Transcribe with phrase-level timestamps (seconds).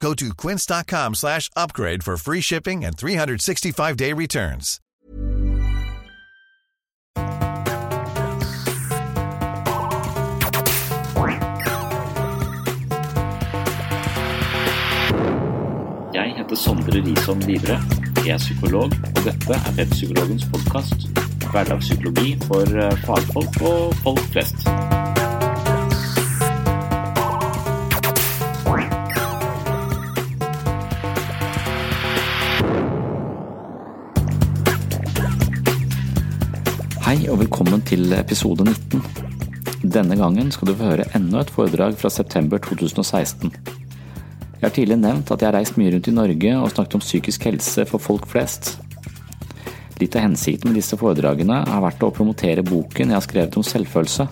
[0.00, 4.80] Go to quince.com slash upgrade for free shipping and 365-day returns.
[16.14, 17.80] Jeg heter Sondre Risholm Livre.
[18.26, 21.08] Jeg er psykolog, og dette er Webpsykologens podkast.
[21.50, 24.85] Hverdagspsykologi for eh, fagfolk og folk flest.
[37.06, 38.98] Hei og velkommen til episode 19.
[39.94, 43.52] Denne gangen skal du få høre enda et foredrag fra september 2016.
[43.52, 47.04] Jeg har tidligere nevnt at jeg har reist mye rundt i Norge og snakket om
[47.04, 48.72] psykisk helse for folk flest.
[50.02, 53.68] Litt av hensikten med disse foredragene har vært å promotere boken jeg har skrevet om
[53.70, 54.26] selvfølelse.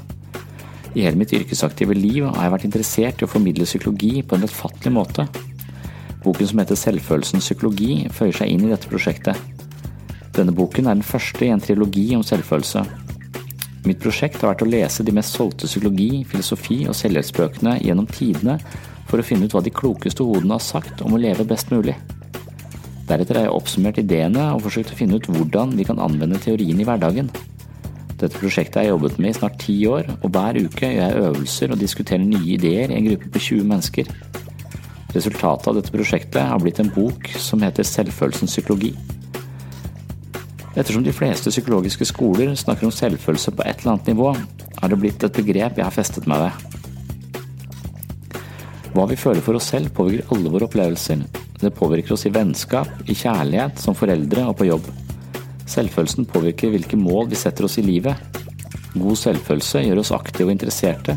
[0.98, 4.48] I hele mitt yrkesaktive liv har jeg vært interessert i å formidle psykologi på en
[4.48, 5.30] lettfattelig måte.
[6.26, 9.53] Boken som heter Selvfølelsens psykologi føyer seg inn i dette prosjektet.
[10.34, 12.82] Denne boken er den første i en trilogi om selvfølelse.
[13.84, 18.56] Mitt prosjekt har vært å lese de mest solgte psykologi, filosofi og selvhjelpsbøkene gjennom tidene
[19.10, 21.94] for å finne ut hva de klokeste hodene har sagt om å leve best mulig.
[23.04, 26.80] Deretter har jeg oppsummert ideene og forsøkt å finne ut hvordan vi kan anvende teorien
[26.80, 27.28] i hverdagen.
[28.14, 31.26] Dette prosjektet har jeg jobbet med i snart ti år, og hver uke gjør jeg
[31.28, 34.08] øvelser og diskuterer nye ideer i en gruppe på 20 mennesker.
[35.14, 38.94] Resultatet av dette prosjektet har blitt en bok som heter Selvfølelsens psykologi.
[40.74, 44.32] Ettersom de fleste psykologiske skoler snakker om selvfølelse på et eller annet nivå,
[44.80, 46.80] har det blitt et begrep jeg har festet meg ved.
[48.94, 51.22] Hva vi føler for oss selv påvirker alle våre opplevelser.
[51.62, 54.90] Det påvirker oss i vennskap, i kjærlighet, som foreldre og på jobb.
[55.70, 58.18] Selvfølelsen påvirker hvilke mål vi setter oss i livet.
[58.94, 61.16] God selvfølelse gjør oss aktive og interesserte,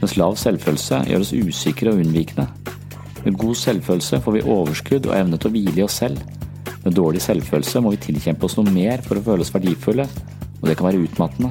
[0.00, 2.46] mens lav selvfølelse gjør oss usikre og unnvikende.
[3.24, 6.20] Med god selvfølelse får vi overskudd og evne til å hvile i oss selv.
[6.86, 10.04] Med dårlig selvfølelse må vi tilkjempe oss noe mer for å føle oss verdifulle,
[10.60, 11.50] og det kan være utmattende.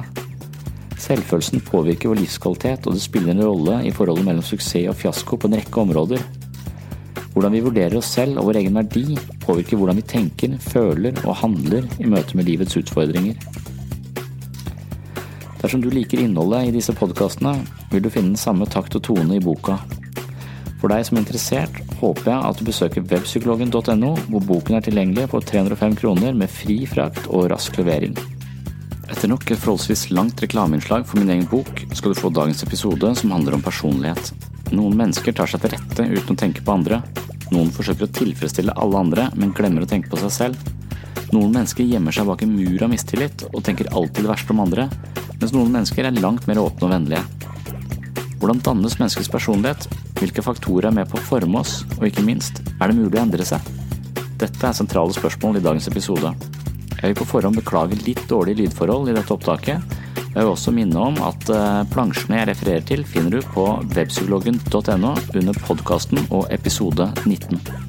[0.96, 5.36] Selvfølelsen påvirker vår livskvalitet, og det spiller en rolle i forholdet mellom suksess og fiasko
[5.36, 6.24] på en rekke områder.
[7.34, 11.36] Hvordan vi vurderer oss selv og vår egen verdi, påvirker hvordan vi tenker, føler og
[11.42, 13.36] handler i møte med livets utfordringer.
[15.60, 17.58] Dersom du liker innholdet i disse podkastene,
[17.92, 19.76] vil du finne den samme takt og tone i boka.
[20.80, 25.28] For deg som er interessert, håper jeg at du besøker webpsykologen.no, hvor boken er tilgjengelig
[25.32, 28.16] for 305 kroner med fri frakt og rask levering.
[29.06, 33.12] Etter nok et forholdsvis langt reklameinnslag for min egen bok, skal du få dagens episode
[33.20, 34.32] som handler om personlighet.
[34.74, 36.98] Noen mennesker tar seg til rette uten å tenke på andre.
[37.54, 40.72] Noen forsøker å tilfredsstille alle andre, men glemmer å tenke på seg selv.
[41.30, 44.64] Noen mennesker gjemmer seg bak en mur av mistillit og tenker alltid det verste om
[44.66, 44.88] andre,
[45.36, 47.54] mens noen mennesker er langt mer åpne og vennlige.
[48.36, 49.86] Hvordan dannes menneskets personlighet?
[50.20, 51.80] Hvilke faktorer er med på å forme oss?
[51.96, 53.64] Og ikke minst, er det mulig å endre seg?
[54.36, 56.34] Dette er sentrale spørsmål i dagens episode.
[56.96, 59.96] Jeg vil på forhånd beklage litt dårlige lydforhold i dette opptaket.
[60.20, 61.48] Jeg vil også minne om at
[61.92, 63.66] plansjene jeg refererer til, finner du på
[63.96, 67.85] webpsykologen.no under podkasten og episode 19.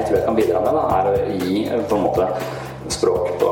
[0.00, 1.14] jeg tror jeg kan bidra med, da, er å
[1.44, 2.26] gi på en måte
[2.90, 3.50] språk på,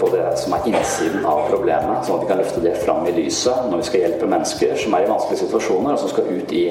[0.00, 3.14] på, det som er innsiden av problemet, sånn at vi kan løfte det fram i
[3.16, 6.54] lyset når vi skal hjelpe mennesker som er i vanskelige situasjoner, og som skal ut
[6.56, 6.64] i,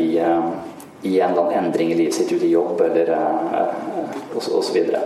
[0.00, 3.12] i, i en eller annen endring i livet sitt, ut i jobb eller
[4.38, 4.40] osv.
[4.40, 5.02] Så, så,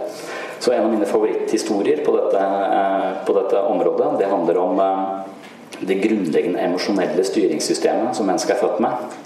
[0.61, 2.44] så en av mine favoritthistorier på dette,
[3.27, 4.81] på dette området, det handler om
[5.81, 9.17] det grunnleggende emosjonelle styringssystemet som mennesket er født med.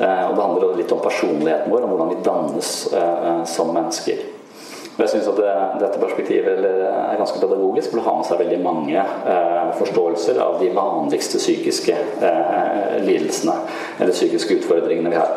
[0.00, 2.70] Og det handler litt om personligheten vår, om hvordan vi dannes
[3.52, 4.22] som mennesker.
[5.00, 8.40] Og jeg syns at det, dette perspektivet er ganske pedagogisk, for det har med seg
[8.42, 13.54] veldig mange eh, forståelser av de vanligste psykiske eh, lidelsene
[13.96, 15.32] eller psykiske utfordringene vi har.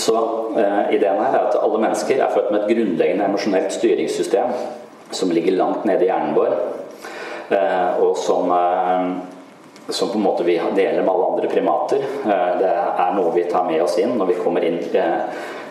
[0.00, 0.16] Så
[0.56, 4.56] eh, ideen her er at alle mennesker er født med et grunnleggende emosjonelt styringssystem
[5.12, 6.54] som ligger langt nede i hjernen vår,
[7.52, 9.04] eh, og som eh,
[9.88, 12.04] som på en måte vi deler med alle andre primater.
[12.24, 14.80] Eh, det er noe vi tar med oss inn når vi kommer inn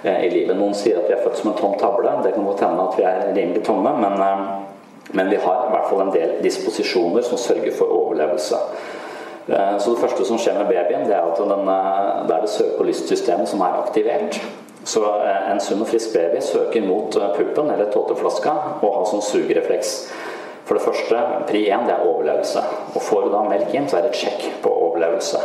[0.07, 0.55] i livet.
[0.57, 2.11] Noen sier at vi er født som en tom tavle.
[2.23, 4.21] Det kan godt hende at vi er rimelig tomme, men,
[5.17, 8.61] men vi har i hvert fall en del disposisjoner som sørger for overlevelse.
[9.47, 11.65] Så det første som skjer med babyen, det er at den,
[12.29, 14.37] det er det søke- og lystsystemet som er aktivert.
[14.87, 15.03] Så
[15.51, 19.95] en sunn og frisk baby søker mot puppen eller tåteflaska og har sånn sugerefleks.
[20.67, 22.63] For det første, pri 1, det er overlevelse.
[22.93, 25.39] Og får du da melk inn, så er det et sjekk på overlevelse.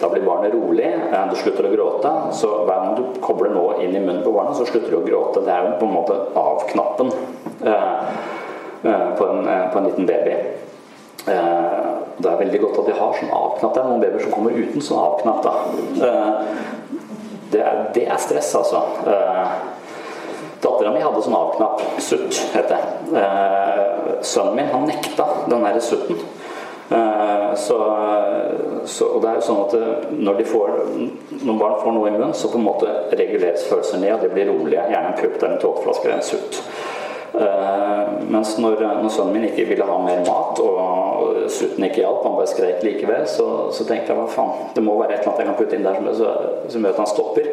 [0.00, 0.90] Da blir barnet rolig,
[1.30, 2.12] du slutter å gråte.
[2.38, 5.06] Så hver gang du kobler nå inn i munnen på barnet, så slutter du å
[5.06, 5.42] gråte.
[5.46, 7.12] Det er jo på en måte av-knappen
[8.84, 10.38] på, på, en liten baby.
[11.24, 13.74] Det er veldig godt at de har sånn av-knapp.
[13.74, 15.42] Det er noen babyer som kommer uten sånn av-knapp.
[15.98, 17.64] Det
[17.94, 18.82] det er stress, altså.
[20.64, 21.82] Dattera mi hadde sånn av-knapp.
[22.02, 22.80] Sutt, het det.
[23.20, 26.24] Eh, sønnen min han nekta den derre sutten.
[26.88, 27.78] Eh, så,
[28.84, 30.72] så, og det er jo sånn at eh, når, får,
[31.40, 34.32] når, barn får noe i munnen, så på en måte reguleres følelser ned, og de
[34.34, 34.84] blir rolige.
[34.92, 36.60] Gjerne en pupp en tåteflaske eller en sutt.
[37.34, 40.80] Eh, mens når, når, sønnen min ikke ville ha mer mat, og
[41.52, 44.96] sutten ikke hjalp, han bare skreik likevel, så, så, tenkte jeg hva faen, det må
[45.00, 47.50] være et eller annet jeg kan putte inn der som, som gjør at han stopper.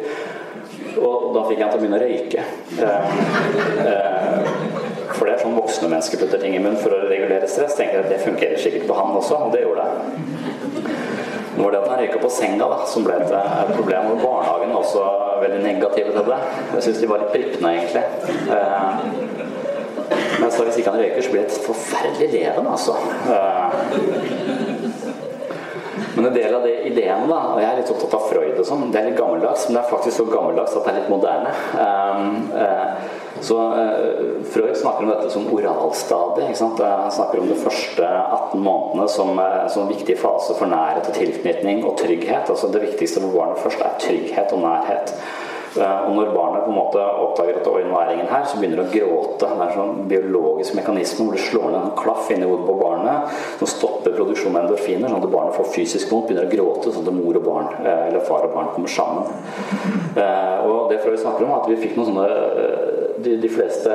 [1.02, 2.40] Og da fikk jeg han til å begynne å røyke.
[2.82, 3.02] Eh,
[3.86, 7.76] eh, for det er sånn voksne mennesker putter ting i munnen for å regulere stress.
[7.78, 9.92] tenker jeg at Det fungerer sikkert på han også, og det gjorde det.
[11.56, 14.12] Nå var det at han røyka på senga da, som ble et, et problem.
[14.14, 15.04] Og barnehagen var også
[15.42, 16.40] veldig negative til det.
[16.74, 18.04] Jeg syns de var litt prippende, egentlig.
[18.56, 19.31] Eh,
[20.42, 22.96] men så hvis ikke han røyker, så blir det et forferdelig leven, altså.
[26.12, 28.66] Men en del av de ideene, da, og jeg er litt opptatt av Freud og
[28.68, 31.12] sånn, det er litt gammeldags, men det er faktisk så gammeldags at det er litt
[31.12, 31.54] moderne.
[31.78, 33.56] Um, uh, så
[34.52, 36.60] Freud snakker om dette som oralstadiet.
[36.60, 39.40] Han snakker om de første 18 månedene som,
[39.72, 42.52] som en viktig fase for nærhet og tilknytning og trygghet.
[42.52, 45.14] Altså Det viktigste for barnet først er trygghet og nærhet.
[45.76, 48.58] Eh, og når barnet på en måte oppdager at oi, nå er ingen her, så
[48.60, 49.48] begynner det å gråte.
[49.48, 52.78] Det er en sånn biologisk mekanisme hvor det slår ned en klaff inni hodet på
[52.80, 56.94] barnet som stopper produksjonen av endorfiner, sånn at barnet får fysisk vondt, begynner å gråte,
[56.94, 59.32] sånn at mor og barn, eh, eller far og barn kommer sammen.
[60.16, 62.28] Eh, og det vi snakker om, at vi fikk noen sånne
[63.22, 63.92] de, de, fleste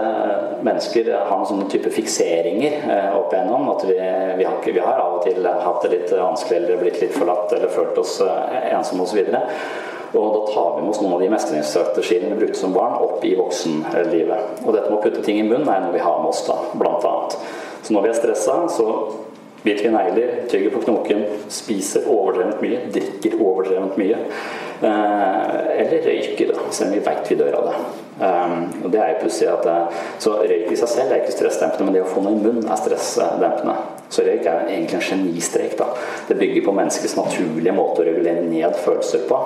[0.65, 3.67] mennesker har noen sånne type fikseringer eh, opp igjennom.
[3.73, 7.01] At vi, vi, har, vi, har, av og til hatt det litt vanskelig eller blitt
[7.03, 9.19] litt forlatt eller følt oss eh, ensomme osv.
[9.27, 13.25] Og da tar vi med oss noen av de mestringsstrategiene vi brukte som barn, opp
[13.27, 14.61] i voksenlivet.
[14.63, 16.57] Og dette med å putte ting i munnen er noe vi har med oss, da,
[16.79, 17.39] blant annet.
[17.83, 18.87] Så når vi er stressa, så
[19.67, 24.23] biter i negler, tygger på knoken, spiser overdrevent mye, drikker overdrevent mye.
[24.81, 27.77] Eh, eller røyker, da, selv om vi veit vi dør av det.
[28.17, 29.65] Um, og det er jo pussig at
[30.17, 32.65] Så røyk i seg selv er ikke stressdempende, men det å få noe i munnen
[32.65, 33.75] er stressdempende.
[34.09, 35.77] Så røyk er egentlig en genistrek.
[35.77, 35.91] da.
[36.29, 39.39] Det bygger på menneskets naturlige måte å regulere ned følelser på.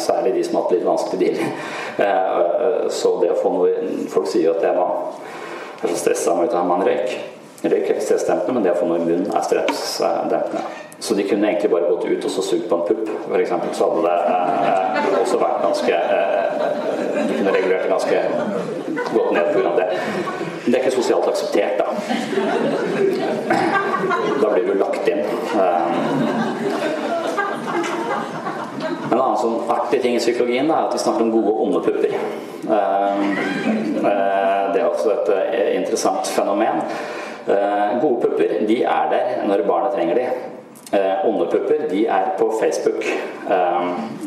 [0.00, 1.32] Særlig de som har hatt litt vanskelig.
[2.00, 3.72] Uh, så det å få noe
[4.12, 4.92] Folk sier at jeg var
[5.86, 7.35] så stressa av å ha en røyk.
[7.66, 10.64] Røyk er ikke stressdempende, men det å få noe i munnen er stressdempende.
[10.98, 13.52] Så de kunne egentlig bare gått ut og så sugd på en pupp, f.eks.
[13.76, 16.54] Så hadde det eh, også vært ganske eh,
[17.26, 18.22] De kunne regulert det ganske
[19.12, 19.74] godt ned pga.
[19.76, 19.88] det.
[20.64, 21.86] Men det er ikke sosialt akseptert, da.
[24.40, 25.20] Da blir du lagt inn.
[25.20, 25.82] Eh,
[29.12, 31.84] en annen sånn artig ting i psykologien er at vi snakker om gode og onde
[31.84, 32.16] pupper.
[32.16, 33.22] Eh,
[34.00, 35.30] eh, det er også et
[35.76, 36.82] interessant fenomen.
[37.46, 40.26] Gode pupper de er der når barna trenger de.
[40.92, 43.04] Eh, onde pupper de er på Facebook
[43.50, 43.86] eh,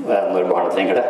[0.09, 1.03] eh, når barna trenger det.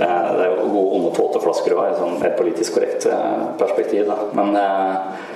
[0.00, 4.10] Eh, det er jo gode onde tåteflasker òg, i et sånn politisk korrekt eh, perspektiv.
[4.10, 4.18] Da.
[4.36, 5.30] Men, eh,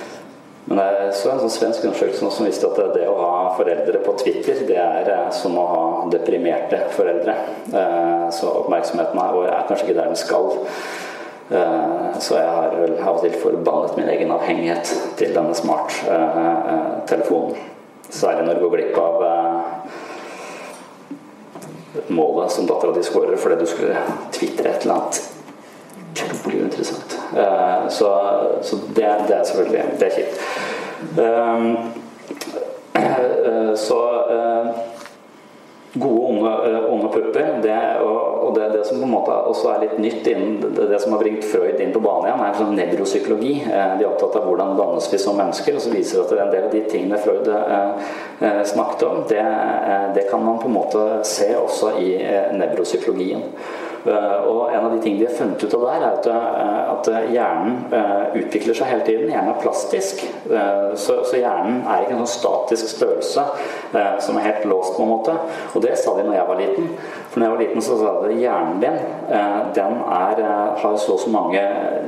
[0.67, 4.13] men jeg så en sånn svensk undersøkelse som viste at det å ha foreldre på
[4.21, 7.37] Twitter, det er som å ha deprimerte foreldre.
[8.35, 10.49] så oppmerksomheten er, er kanskje ikke der den skal.
[11.47, 14.85] Så jeg har vel av og til forbannet min egen avhengighet
[15.19, 17.55] til denne smarttelefonen.
[18.09, 19.13] Særlig når du går glipp av
[22.07, 23.97] målet som dattera di skårer fordi du skulle
[24.35, 25.17] tvitre et eller annet
[26.17, 27.19] utrolig interessant.
[27.89, 28.09] Så,
[28.61, 30.39] så det, det, er selvfølgelig det er kjipt.
[33.77, 33.99] Så
[35.93, 37.59] gode unge, uh, unge pupper.
[37.63, 40.89] Det, og, og det, det, som på en måte også er litt nytt innen det,
[40.91, 43.53] det som har bringt Freud inn på banen igjen, er sånn nevropsykologi.
[43.65, 45.77] Uh, de er opptatt av hvordan dannes vi som mennesker.
[45.77, 49.43] Og så viser det at en del av de tingene Freud eh, snakket om, det,
[50.15, 52.09] det, kan man på en måte se også i
[52.57, 53.45] nevropsykologien.
[54.07, 56.91] Eh, og En av de tingene de har funnet ut av der, er at, eh,
[56.93, 59.31] at hjernen eh, utvikler seg hele tiden.
[59.31, 60.23] Hjernen er plastisk.
[60.97, 63.43] Så, hjernen er ikke en sånn statisk størrelse
[64.23, 65.33] som er helt låst, på en måte.
[65.75, 66.89] Og det sa de når jeg var liten.
[67.31, 68.99] For når jeg var liten, så sa de hjernen din
[69.75, 70.41] den er,
[70.81, 71.61] har så og så mange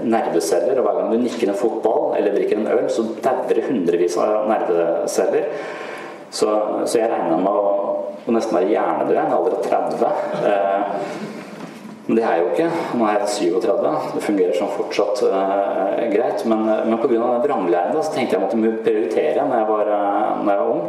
[0.03, 4.17] nerveceller, og hver gang du nikker en fotball eller drikker en øl, så dauer hundrevis
[4.21, 5.49] av nerveceller.
[6.29, 6.49] Så,
[6.85, 7.73] så jeg regna med å,
[8.27, 11.38] å nesten være hjernedød en alder av 30.
[12.09, 12.67] Men det er jeg jo ikke.
[12.97, 13.27] Nå er jeg
[13.61, 13.89] 37.
[14.15, 16.41] Det fungerer sånn fortsatt uh, greit.
[16.49, 17.27] Men, eh, men pga.
[17.43, 20.73] vranglæren så tenkte jeg at jeg måtte prioritere når jeg, var, uh, når jeg var
[20.73, 20.87] ung.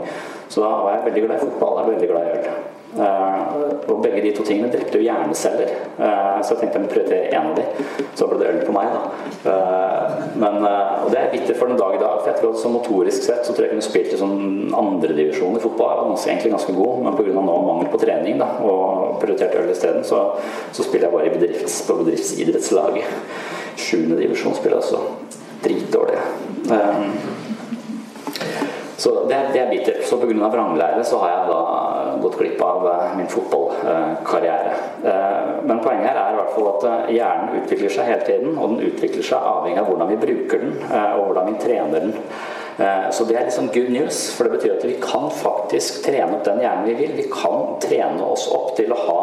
[0.49, 2.70] Så da var jeg veldig glad i fotball og veldig glad i øl.
[2.91, 5.69] Uh, og begge de to tingene drepte jo hjerneceller.
[5.95, 7.85] Uh, så jeg tenkte jeg måtte prioritere én av de.
[8.19, 9.03] Så ble det øl på meg, da.
[9.45, 12.17] Uh, men, og det er bitter for den dag i dag.
[12.19, 15.55] For jeg tror at så motorisk sett så tror jeg kunne spilt i sånn andredivisjon
[15.59, 15.93] i fotball.
[15.93, 17.47] Jeg var egentlig ganske god, men pga.
[17.47, 20.25] mangel på trening da, og prioritert øl isteden, så,
[20.75, 23.19] så spiller jeg bare i bedrifts, på bedriftsidrettslaget.
[23.81, 25.05] Sjuende divisjon spiller jeg også.
[25.61, 26.19] dritdårlig.
[29.01, 30.05] Så det, det er bittert.
[30.09, 30.49] Så pga.
[30.53, 31.61] vranglære så har jeg da
[32.23, 34.73] gått glipp av eh, min fotballkarriere.
[35.05, 38.57] Eh, men poenget her er i hvert fall at eh, hjernen utvikler seg hele tiden,
[38.57, 42.17] og den utvikler seg avhengig av hvordan vi bruker den, og hvordan vi trener den.
[43.13, 46.47] Så det er liksom good news, for det betyr at vi kan faktisk trene opp
[46.47, 47.11] den hjernen vi vil.
[47.19, 49.19] Vi kan trene oss opp til å ha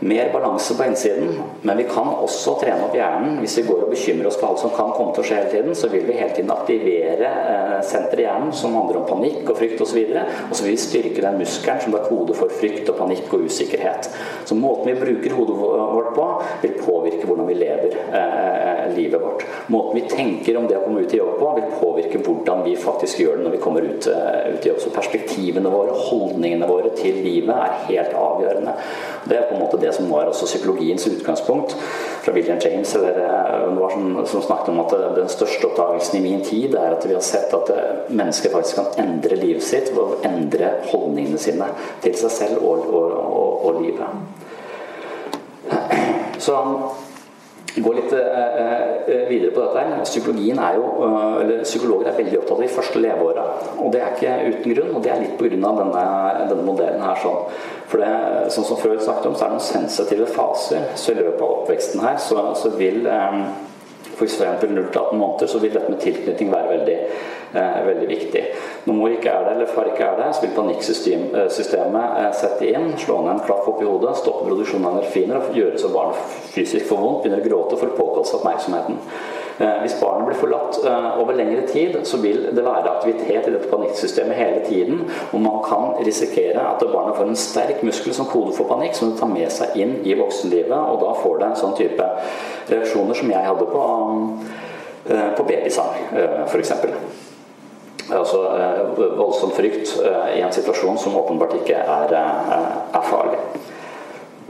[0.00, 3.38] mer balanse på innsiden, men vi kan også trene opp hjernen.
[3.42, 5.52] Hvis vi går og bekymrer oss for alt som kan komme til å skje hele
[5.52, 9.44] tiden, så vil vi hele tiden aktivere eh, senteret i hjernen som handler om panikk
[9.44, 10.00] og frykt osv.
[10.00, 13.28] Og, og så vil vi styrke den muskelen som er kode for frykt og panikk
[13.36, 14.10] og usikkerhet.
[14.48, 16.28] Så måten vi bruker hodet vårt på,
[16.64, 19.44] vil påvirke hvordan vi lever eh, livet vårt.
[19.66, 22.76] Måten vi tenker om det å komme ut i jobb på, vil påvirke hvordan vi
[22.80, 24.80] faktisk gjør det når vi kommer ut, uh, ut i jobb.
[24.82, 28.74] Så perspektivene våre, holdningene våre til livet er helt avgjørende.
[29.28, 31.76] Det er på en måte det som var også psykologiens utgangspunkt
[32.22, 36.44] fra William James eller eh, som, som, snakket om at den største oppdagelsen i min
[36.44, 40.24] tid er at vi har sett at eh, mennesker faktisk kan endre livet sitt og
[40.26, 41.70] endre holdningene sine
[42.04, 44.08] til seg selv og, og, og, og livet.
[46.40, 46.56] Så
[47.76, 49.84] gå litt uh, videre på dette.
[49.84, 50.02] her.
[50.06, 53.46] Psykologien er jo, uh, eller Psykologer er veldig opptatt av de første leveåra.
[53.78, 55.50] Og det er ikke uten grunn, og det er litt pga.
[55.80, 56.04] Denne,
[56.50, 57.18] denne modellen her.
[57.22, 57.42] sånn.
[57.90, 58.10] For det,
[58.54, 60.86] sånn som Freud snakket om, så er det noen sensitive faser.
[60.98, 63.42] Så i løpet av oppveksten her så, så vil um,
[64.14, 64.40] f.eks.
[64.40, 66.98] 0-18 måneder, så vil dette med tilknytning være veldig,
[67.52, 68.44] eh, veldig viktig.
[68.86, 72.70] Når mor ikke er der, eller far ikke er der, så vil panikksystemet eh, sette
[72.70, 75.92] inn, slå ned en klaff opp i hodet, stoppe produksjonen av nerfiner og gjøre så
[75.94, 79.00] barnet fysisk får vondt, begynner å gråte for å påkalle seg oppmerksomheten.
[79.60, 83.52] Eh, hvis barnet blir forlatt eh, over lengre tid, så vil det være aktivitet i
[83.52, 85.02] dette panikksystemet hele tiden.
[85.32, 89.10] Og man kan risikere at barnet får en sterk muskel som kode for panikk, som
[89.10, 90.72] det tar med seg inn i voksenlivet.
[90.72, 92.06] Og da får det en sånn type
[92.70, 93.82] reaksjoner som jeg hadde på,
[95.10, 96.06] eh, på babysang,
[96.46, 96.72] f.eks.
[98.16, 98.40] Altså
[99.16, 99.92] voldsom frykt
[100.34, 103.38] i en situasjon som åpenbart ikke er, er farlig.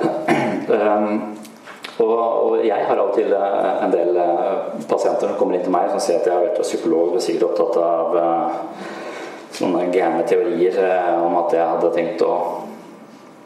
[2.00, 5.66] Og, og, jeg har av og til eh, en del eh, pasienter som kommer inn
[5.66, 8.16] til meg som sier at jeg har vært psykolog og sikkert opptatt av
[9.58, 10.78] sånne gærne teorier
[11.20, 12.32] om at jeg hadde tenkt å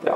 [0.07, 0.15] ja,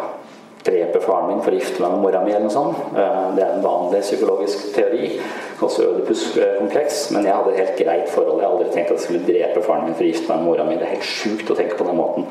[0.69, 2.81] drepe faren min for å gifte meg med mora mi eller noe sånt.
[2.95, 5.13] Uh, det er en vanlig psykologisk teori.
[5.59, 7.09] Også Ødipus-kompleks.
[7.17, 8.39] Men jeg hadde et helt greit forhold.
[8.39, 10.51] Jeg hadde aldri tenkt at jeg skulle drepe faren min for å gifte meg med
[10.53, 10.79] mora mi.
[10.79, 12.29] Det er helt sjukt å tenke på den måten.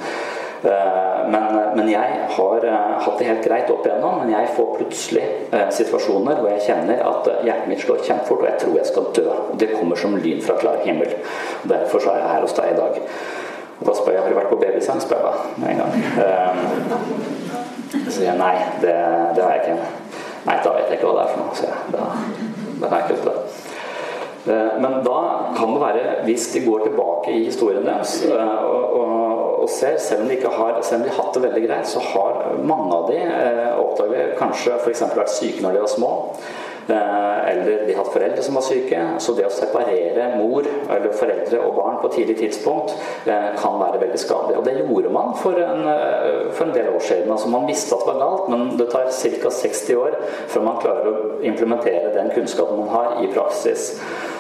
[0.64, 1.44] Eh, men,
[1.76, 5.68] men, jeg har eh, hatt det helt greit opp igjennom, men jeg får plutselig eh,
[5.80, 9.28] situasjoner hvor jeg kjenner at hjertet mitt slår kjempefort, og jeg tror jeg skal dø.
[9.62, 11.14] Det kommer som lyn fra klar himmel.
[11.70, 13.02] Derfor så er jeg her hos deg i dag.
[13.80, 15.34] Da spør jeg har du vært på babysang, spør jeg da
[15.72, 15.92] en gang.
[17.98, 18.96] Så sier jeg nei, det,
[19.38, 19.78] det har jeg ikke.
[20.48, 21.80] Nei, da vet jeg ikke hva det er for noe, sier jeg.
[21.94, 22.02] Da,
[22.82, 23.38] da kan jeg ikke det.
[24.80, 25.20] Men da
[25.58, 30.22] kan det være, hvis de går tilbake i historien deres og, og og ser, selv
[30.22, 32.88] om de ikke har, selv om de har hatt det veldig greit, så har mange
[32.96, 35.02] av de eh, oppdager kanskje f.eks.
[35.12, 36.12] vært syke når de var små.
[36.90, 39.02] Eller de har hatt foreldre som var syke.
[39.24, 42.94] Så det å separere mor eller foreldre og barn på tidlig tidspunkt
[43.28, 44.58] kan være veldig skadelig.
[44.60, 45.84] Og det gjorde man for en,
[46.56, 47.32] for en del år siden.
[47.34, 49.54] Altså Man visste at det var galt, men det tar ca.
[49.58, 50.18] 60 år
[50.48, 53.94] før man klarer å implementere den kunnskapen man har, i praksis.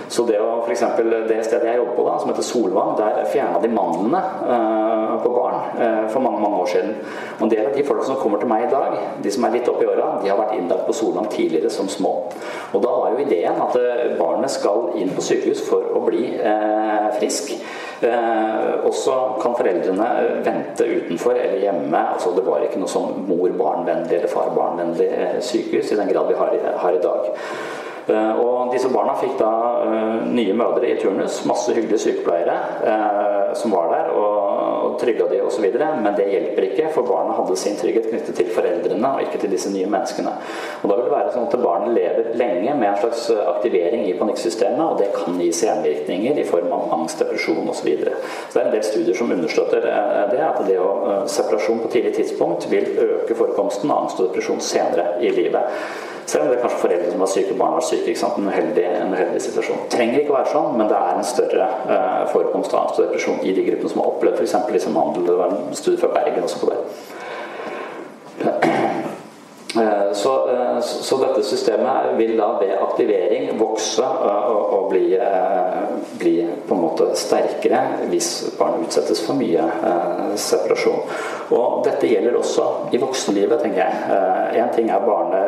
[0.09, 0.83] Så det å f.eks.
[1.27, 5.31] det stedet jeg jobber på, da, som heter Solvang, der fjerna de mandlene uh, på
[5.33, 6.93] barn uh, for mange mange år siden.
[7.37, 9.57] Og en del av de folk som kommer til meg i dag, de som er
[9.57, 12.13] litt oppi åra, de har vært innlagt på Solvang tidligere som små.
[12.71, 16.29] Og da var jo ideen at uh, barnet skal inn på sykehus for å bli
[17.17, 17.51] frisk.
[17.97, 20.07] og så kan foreldrene
[20.45, 22.01] vente utenfor eller hjemme.
[22.13, 26.53] altså Det var ikke noe sånn mor-barn-vennlig eller far-barn-vennlig sykehus i den grad vi har
[26.83, 27.31] har i dag.
[28.07, 29.51] Eh, og disse barna fikk da
[29.83, 32.55] eh, nye mødre i turnus, masse hyggelige sykepleiere
[32.87, 34.36] eh, som var der og,
[35.01, 35.65] trygga de osv.
[35.77, 39.53] Men det hjelper ikke, for barna hadde sin trygghet knyttet til foreldrene og ikke til
[39.53, 40.33] disse nye menneskene.
[40.81, 44.15] Og Da vil det være sånn at barnet lever lenge med en slags aktivering i
[44.19, 47.75] panikksystemet, og det kan gi senvirkninger i form av angst, depresjon osv.
[47.77, 48.17] Så, videre.
[48.49, 49.85] så det er en del studier som understøtter
[50.31, 54.59] det, at det å separasjon på tidlig tidspunkt vil øke forekomsten av angst og depresjon
[54.63, 55.77] senere i livet.
[56.27, 58.09] Selv om det er kanskje foreldre som var syke barn var syke.
[58.11, 58.39] ikke sant?
[58.41, 59.85] En uheldig, en uheldig situasjon.
[59.93, 63.05] Trenger ikke å være sånn, men det er en større uh, forekomst av angst og
[63.05, 64.86] depresjon i de gruppene som har opplevd f.eks.
[64.87, 65.25] Liksom handel.
[65.25, 66.77] Det var en studie fra Bergen også på det.
[69.75, 75.19] Eh, så, eh, så, dette systemet vil da ved aktivering vokse og, og bli,
[76.17, 79.67] bli, på en måte sterkere hvis barn utsettes for mye
[80.39, 81.03] separasjon.
[81.51, 84.63] Og dette gjelder også i voksenlivet, tenker jeg.
[84.63, 85.43] Én ting er barne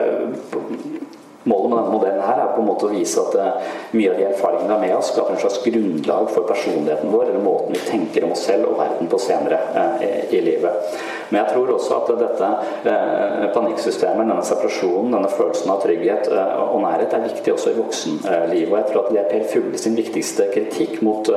[1.50, 4.20] Målet med denne modellen her er på en måte å vise at uh, mye av
[4.20, 7.74] de erfaringene vi har med oss, skaper en slags grunnlag for personligheten vår, eller måten
[7.74, 11.00] vi tenker om oss selv og verden på senere uh, i, livet.
[11.30, 12.50] Men jeg tror også at dette
[12.86, 18.70] uh, panikksystemet, denne separasjonen, denne følelsen av trygghet og nærhet, er viktig også i voksenlivet.
[18.70, 21.30] Og jeg tror at det er Per Fugle sin viktigste kritikk mot,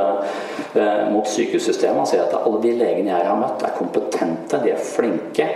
[1.13, 2.03] mot sykehussystemet.
[2.03, 5.49] Han sier at alle de legene jeg har møtt, er kompetente, de er flinke.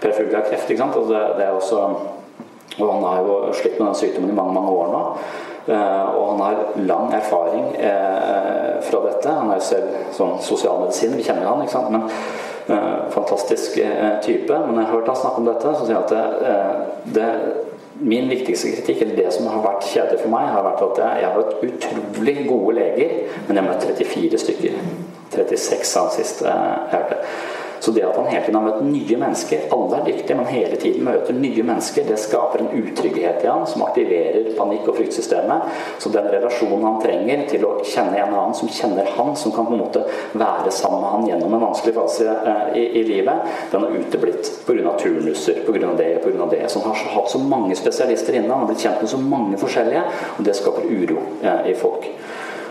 [0.00, 0.98] Per Fugle har kreft, ikke sant.
[1.00, 1.84] Og det er også
[2.82, 5.04] og han har jo slitt med den sykdommen i mange mange år nå.
[5.68, 9.28] Uh, og han har lang erfaring uh, fra dette.
[9.28, 11.92] Han er jo selv sånn sosialmedisin, vi kjenner han, ikke sant.
[11.92, 13.76] Men uh, fantastisk
[14.24, 14.50] type.
[14.50, 17.28] Men når jeg har hørt han snakke om dette, så sier jeg at det, det,
[18.00, 21.20] min viktigste kritikk, eller det som har vært kjedelig for meg, har vært at jeg,
[21.20, 23.16] jeg har hatt utrolig gode leger,
[23.46, 24.78] men jeg har møtt 34 stykker.
[25.30, 27.20] 36 sa han sist jeg hørte.
[27.80, 30.76] Så det at han hele tiden har møtt nye mennesker, alle er dyktige, men hele
[30.80, 35.70] tiden møter nye mennesker, det skaper en utrygghet i han som aktiverer panikk- og fryktsystemet.
[35.98, 39.68] Så den relasjonen han trenger til å kjenne en annen som kjenner han, som kan
[39.68, 43.48] på en måte være sammen med han gjennom en vanskelig fase eh, i, i, livet,
[43.72, 44.92] den har uteblitt pga.
[45.00, 45.94] turnuser, pga.
[45.96, 46.50] det, pga.
[46.52, 46.66] det.
[46.74, 50.04] Han har hatt så mange spesialister inne, han har blitt kjent med så mange forskjellige,
[50.36, 52.12] og det skaper uro eh, i folk.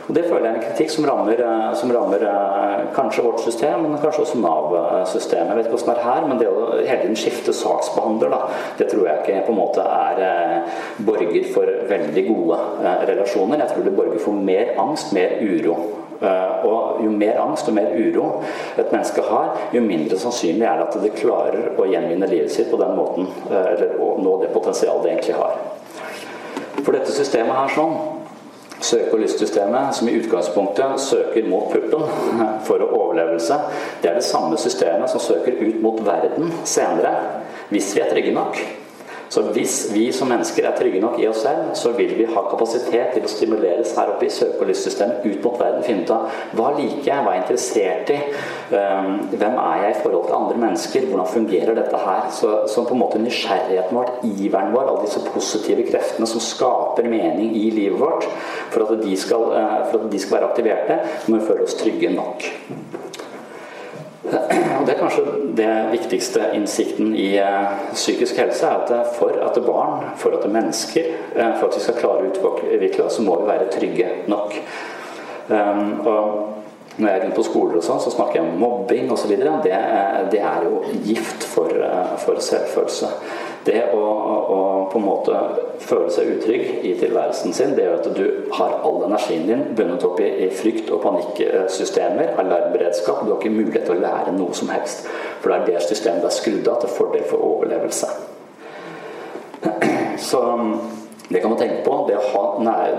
[0.10, 3.43] Og Det føler jeg er en kritikk som rammer, eh, som rammer eh, kanskje vårt
[3.45, 5.52] system, men kanskje også Nav-systemet.
[5.52, 8.39] Jeg vet ikke hvordan det er her, men det å hele tiden skifte saksbehandler, da,
[8.80, 12.60] det tror jeg ikke på en måte er eh, borger for veldig gode
[13.12, 13.62] relasjoner.
[13.62, 15.78] Jeg tror det borger for mer angst, mer uro.
[16.19, 18.41] Og Jo mer angst og mer uro
[18.76, 22.67] et menneske har, jo mindre sannsynlig er det at det klarer å gjenvinne livet sitt
[22.67, 25.56] på den måten, eller å nå det potensialet det egentlig har.
[26.82, 27.95] For dette systemet her sånn,
[28.82, 32.04] søke- og lystsystemet, som i utgangspunktet søker mot puppen
[32.68, 33.54] for overlevelse,
[34.04, 37.15] det er det samme systemet som søker ut mot verden senere,
[37.70, 38.79] hvis vi er trygge nok.
[39.30, 42.44] Så hvis vi som mennesker er trygge nok i oss selv, så vil vi ha
[42.50, 45.84] kapasitet til å stimuleres her oppe i søke- og lystsystemet ut mot verden.
[45.86, 48.18] Finne ut av hva liker jeg, hva er jeg interessert i,
[48.74, 52.24] um, hvem er jeg i forhold til andre mennesker, hvordan fungerer dette her.
[52.39, 57.10] Så, så på en måte nysgjerrigheten vår, iveren vår, alle disse positive kreftene som skaper
[57.10, 58.26] mening i livet vårt,
[58.74, 61.78] for at de skal, uh, for at de skal være aktiverte, må vi føle oss
[61.78, 62.50] trygge nok.
[64.24, 65.24] Og Det er kanskje
[65.56, 71.14] det viktigste innsikten i uh, psykisk helse, er at for at barn, for at mennesker,
[71.38, 74.58] uh, for at vi skal klare å utvikle oss, så må vi være trygge nok.
[75.50, 79.12] Um, og når jeg er rundt på skoler og sånn, så snakker jeg om mobbing
[79.14, 79.32] osv.
[79.32, 79.78] Det,
[80.34, 81.72] det er jo gift for,
[82.20, 83.14] for selvfølelse.
[83.70, 85.40] Det å, å, på en måte
[85.84, 88.24] føle seg utrygg i tilværelsen sin, det gjør at du
[88.58, 93.22] har all energien din bundet opp i, i frykt- og panikksystemer, alarmberedskap.
[93.22, 95.06] Du har ikke mulighet til å lære noe som helst.
[95.44, 98.10] For det er det systemet du er skrudd av til fordel for overlevelse.
[100.30, 100.42] Så
[101.30, 102.06] det kan man tenke på.
[102.10, 102.46] Det å ha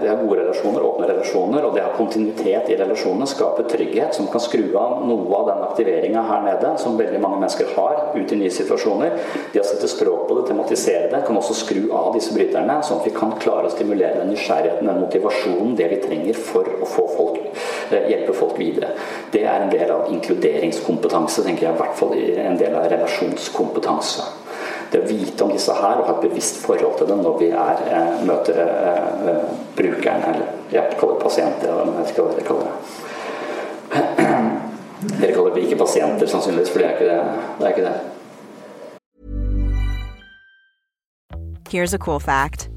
[0.01, 4.15] det er gode relasjoner, åpne relasjoner, og det å ha kontinuitet i relasjonene skaper trygghet
[4.17, 8.15] som kan skru av noe av den aktiveringa her nede som veldig mange mennesker har
[8.15, 9.19] ut i nye situasjoner.
[9.53, 13.03] Det å sette språk på det, tematisere det, kan også skru av disse bryterne, sånn
[13.03, 16.89] at vi kan klare å stimulere den nysgjerrigheten, den motivasjonen, det vi trenger for å
[16.89, 17.41] folk,
[17.91, 18.95] eh, hjelpe folk videre.
[19.35, 24.31] Det er en del av inkluderingskompetanse, tenker jeg, i hvert fall en del av relasjonskompetanse
[24.91, 27.51] det å vite om disse her og ha et bevisst forhold til dem når vi
[27.51, 29.43] er, eh, møter eh, eh
[29.77, 32.75] brukeren, eller jeg kaller pasienter, eller jeg vet ikke hva dere kaller det.
[35.21, 37.21] Dere kaller det ikke pasienter, sannsynligvis, for det er ikke det.
[37.59, 37.97] det, er ikke det.
[41.71, 42.69] Here's a cool fact.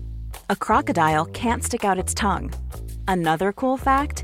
[0.49, 2.52] A crocodile can't stick out its tongue.
[3.08, 4.23] Another cool fact,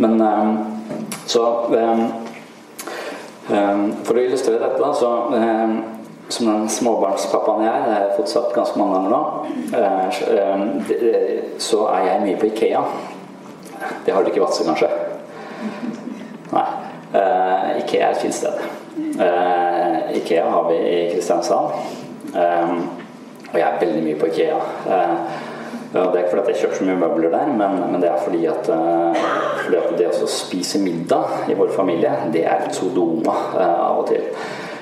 [0.00, 0.58] Men um,
[1.26, 2.04] så um,
[3.50, 5.10] um, For å illustrere dette, så
[6.30, 9.22] som den småbarnspappaen jeg er, det har jeg fått sagt ganske mange ganger nå,
[11.58, 12.82] så er jeg mye på Ikea.
[14.06, 14.90] Det har du ikke i Vadsø, kanskje?
[16.54, 16.68] Nei.
[17.80, 18.62] Ikea er et fint sted.
[20.20, 21.68] Ikea har vi i Kristiansand.
[23.50, 24.60] Og jeg er veldig mye på Ikea.
[25.90, 28.20] Ja, det er ikke fordi jeg kjøper så mye møbler der, men, men det er
[28.22, 28.68] fordi at,
[29.64, 34.10] fordi at, det å spise middag i vår familie, det er et sodoma av og
[34.12, 34.28] til.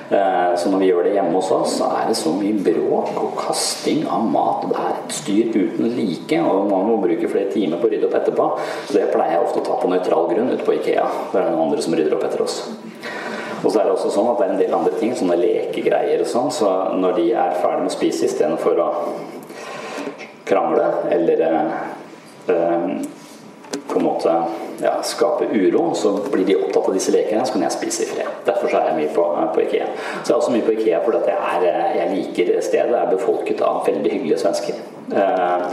[0.09, 3.35] Så når vi gjør det hjemme hos oss, så er det så mye bråk og
[3.37, 4.65] kasting av mat.
[4.69, 8.09] Det er et styr uten like, og man må bruke flere timer på å rydde
[8.09, 8.47] opp etterpå.
[8.87, 11.05] Så det pleier jeg ofte å ta på nøytral grunn ute på Ikea.
[11.33, 12.63] Det er noen andre som rydder opp etter oss.
[13.59, 16.23] Og så er det også sånn at det er en del andre ting, sånne lekegreier
[16.23, 18.89] og sånn, så når de er ferdig med å spise istedenfor å
[20.49, 22.91] krangle eller eh,
[23.89, 24.33] på en måte
[24.81, 28.09] ja, skape uro, så blir de opptatt av disse lekene, så kan jeg spise i
[28.09, 28.29] fred.
[28.45, 29.87] Derfor er jeg mye på, på, Ikea.
[30.23, 32.91] Så jeg er også mye på Ikea fordi jeg, er, jeg liker stedet.
[32.93, 34.79] Det er befolket av veldig hyggelige svensker.
[35.09, 35.65] Eh,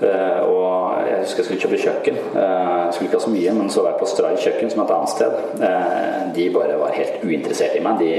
[0.00, 2.16] og Jeg husker jeg skulle kjøpe kjøkken.
[2.34, 4.84] Jeg skulle ikke ha så mye, men så var jeg på Stray kjøkken, som er
[4.84, 5.36] et annet sted.
[5.62, 8.02] Uh, de bare var helt uinteressert i meg.
[8.02, 8.10] De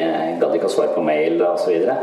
[0.41, 1.67] gadd ikke å svare på mail osv.
[1.67, 1.97] Så, videre.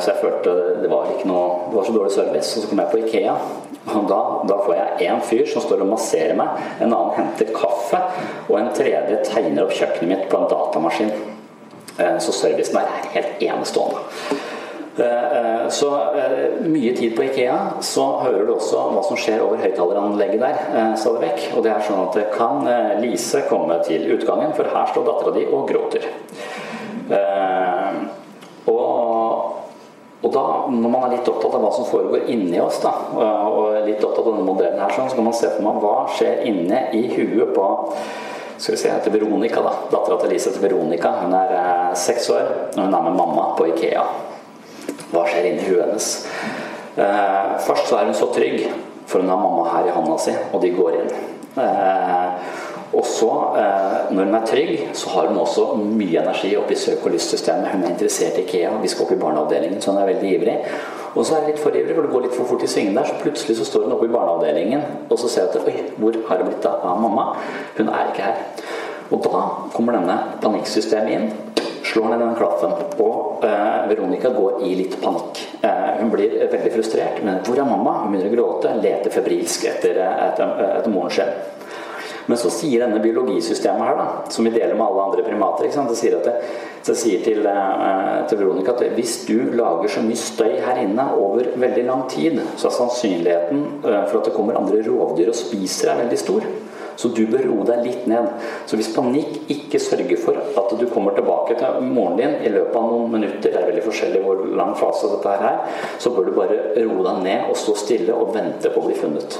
[0.00, 2.54] så jeg følte det var, ikke noe, det var så dårlig service.
[2.56, 3.34] Og så kom jeg på Ikea,
[3.82, 7.50] og da, da får jeg én fyr som står og masserer meg, en annen henter
[7.56, 7.98] kaffe,
[8.46, 11.12] og en tredje tegner opp kjøkkenet mitt på en datamaskin.
[11.98, 14.06] så servicen er helt enestående.
[14.96, 19.40] Eh, eh, så eh, mye tid på Ikea, så hører du også hva som skjer
[19.40, 21.46] over høyttaleranlegget der stadig vekk.
[21.56, 22.66] Og det er sånn at kan
[23.00, 26.04] Lise komme til utgangen, for her står dattera di og gråter.
[28.68, 28.82] Og,
[30.22, 32.92] og da, når man er litt opptatt av hva som foregår inni oss, da,
[33.48, 35.94] og litt opptatt av denne modellen her, sånn, så kan man se for meg hva
[36.12, 37.70] skjer inne i huet på
[38.62, 39.72] skal vi se, til Veronica, da.
[39.90, 41.10] Dattera til Lise til Veronica.
[41.24, 44.04] Hun er seks år, og hun er med mamma på Ikea.
[45.12, 46.08] Hva skjer inni huet hennes?
[46.96, 48.64] Eh, først så er hun så trygg,
[49.06, 51.10] for hun har mamma her i hånda si, og de går inn.
[51.60, 56.74] Eh, og så, eh, når hun er trygg, så har hun også mye energi oppi
[56.74, 57.68] søk- og lystsystemet.
[57.72, 60.58] Hun er interessert i IKEA, vi skal opp i barneavdelingen, så hun er veldig ivrig.
[61.14, 62.96] Og så er hun litt for ivrig, for det går litt for fort i svingene
[62.96, 65.82] der, så plutselig så står hun oppe i barneavdelingen, og så ser hun at oi,
[65.98, 67.36] hvor har det blitt av mamma?
[67.76, 68.36] Hun er ikke her.
[69.10, 69.40] Og da
[69.74, 71.32] kommer denne panikksystemet inn
[71.92, 72.72] slår ned denne klaffen,
[73.04, 75.42] og eh, Veronica går i litt panikk.
[75.60, 77.20] Eh, hun blir veldig frustrert.
[77.24, 81.34] Men 'hvor er mamma?' Hun begynner å gråte, leter febrilsk etter, etter, etter moren sin.
[82.26, 85.74] Men så sier denne biologisystemet her, da, som vi deler med alle andre primater ikke
[85.74, 85.90] sant?
[85.90, 86.34] Det sier, det,
[86.86, 91.08] det sier til, eh, til Veronica at hvis du lager så mye støy her inne
[91.18, 95.38] over veldig lang tid, så er sannsynligheten eh, for at det kommer andre rovdyr og
[95.38, 96.46] spiser, er veldig stor.
[96.96, 98.28] Så du bør roe deg litt ned.
[98.68, 102.76] Så hvis panikk ikke sørger for at du kommer tilbake til moren din i løpet
[102.78, 106.28] av noen minutter, det er veldig forskjellig hvor lang fase dette her er, så bør
[106.28, 109.38] du bare roe deg ned og stå stille og vente på å bli funnet.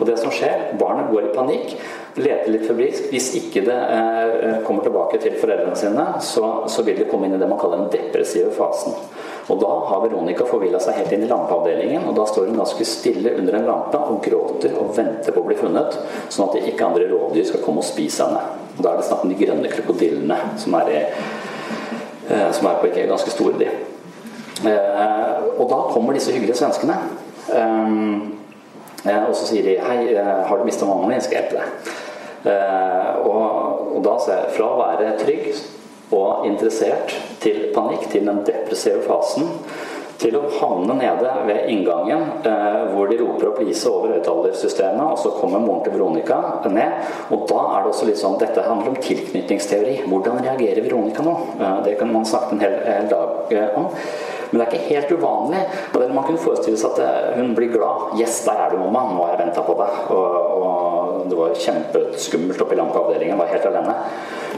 [0.00, 1.76] Og det som skjer, barnet går i panikk,
[2.14, 3.08] leter litt febrilsk.
[3.10, 7.36] Hvis ikke det eh, kommer tilbake til foreldrene sine, så, så vil det komme inn
[7.36, 8.94] i det man kaller den depressive fasen.
[9.52, 12.86] Og da har Veronica forvilla seg helt inn i lampeavdelingen, og da står hun ganske
[12.88, 15.98] stille under en lampe og gråter og venter på å bli funnet,
[16.32, 18.44] sånn at ikke andre rovdyr skal komme og spise henne.
[18.74, 22.88] Og Da er det snakk om de grønne krokodillene, som er, eh, som er på
[22.88, 23.68] ikke ganske store, de.
[24.64, 26.96] Eh, og da kommer disse hyggelige svenskene.
[29.04, 30.14] Eh, og så sier de 'Hei,
[30.48, 31.20] har du mista mammaen din?
[31.20, 32.02] Skal jeg hjelpe deg?'
[33.24, 35.54] Og, og da ser jeg fra å være trygg
[36.12, 39.48] og interessert til panikk, til den depressive fasen,
[40.20, 45.18] til å havne nede ved inngangen eh, hvor de roper opp Lise over høyttalersystemet, og
[45.20, 47.00] så kommer moren til Veronica ned.
[47.34, 49.98] Og da er det også litt sånn Dette handler om tilknytningsteori.
[50.10, 51.34] Hvordan reagerer Veronica nå?
[51.58, 53.90] Eh, det kan man snakke en hel, hel dag eh, om.
[54.50, 55.60] Men det er ikke helt uvanlig.
[56.14, 58.14] Man kunne forestille seg at eh, hun blir glad.
[58.14, 59.02] 'Yes, der er du, mamma.
[59.10, 60.73] Nå har jeg venta på deg.' Og, og
[61.30, 63.38] det var kjempeskummelt oppe i lampeavdelingen.
[63.38, 63.94] Var helt alene.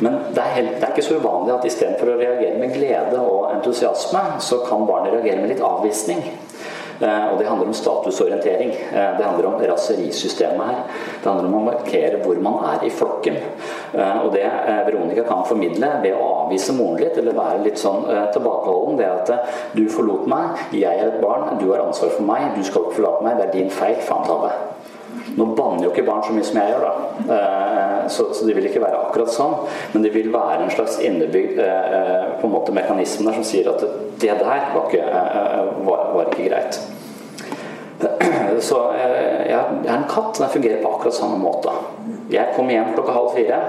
[0.04, 3.20] Men det er, helt, det er, ikke så uvanlig at istedenfor å reagere med glede
[3.22, 6.26] og entusiasme, så kan barnet reagere med litt avvisning.
[7.00, 8.70] Eh, og det handler om statusorientering.
[8.70, 10.78] Eh, det handler om raserisystemet her.
[11.22, 13.36] Det handler om å markere hvor man er i flokken.
[13.92, 14.44] Eh, og det
[14.86, 19.50] Veronica kan formidle ved å avvise moren litt, eller være litt sånn tilbakeholden, det at
[19.76, 23.00] du forlot meg, jeg er et barn, du har ansvar for meg, du skal ikke
[23.00, 24.54] forlate meg, det er din feil, faen ta det.
[25.34, 27.36] Nå banner jo ikke barn så mye som jeg gjør, da.
[27.36, 29.56] Eh, så, så de vil ikke være akkurat sånn.
[29.94, 33.72] Men det vil være en slags innebygd eh, på en måte mekanisme der som sier
[33.72, 36.78] at det der var ikke, eh, var, var ikke greit.
[38.60, 40.38] Så jeg er en katt.
[40.38, 41.72] Den fungerer på akkurat samme måte.
[42.30, 43.60] Jeg kommer hjem klokka halv fire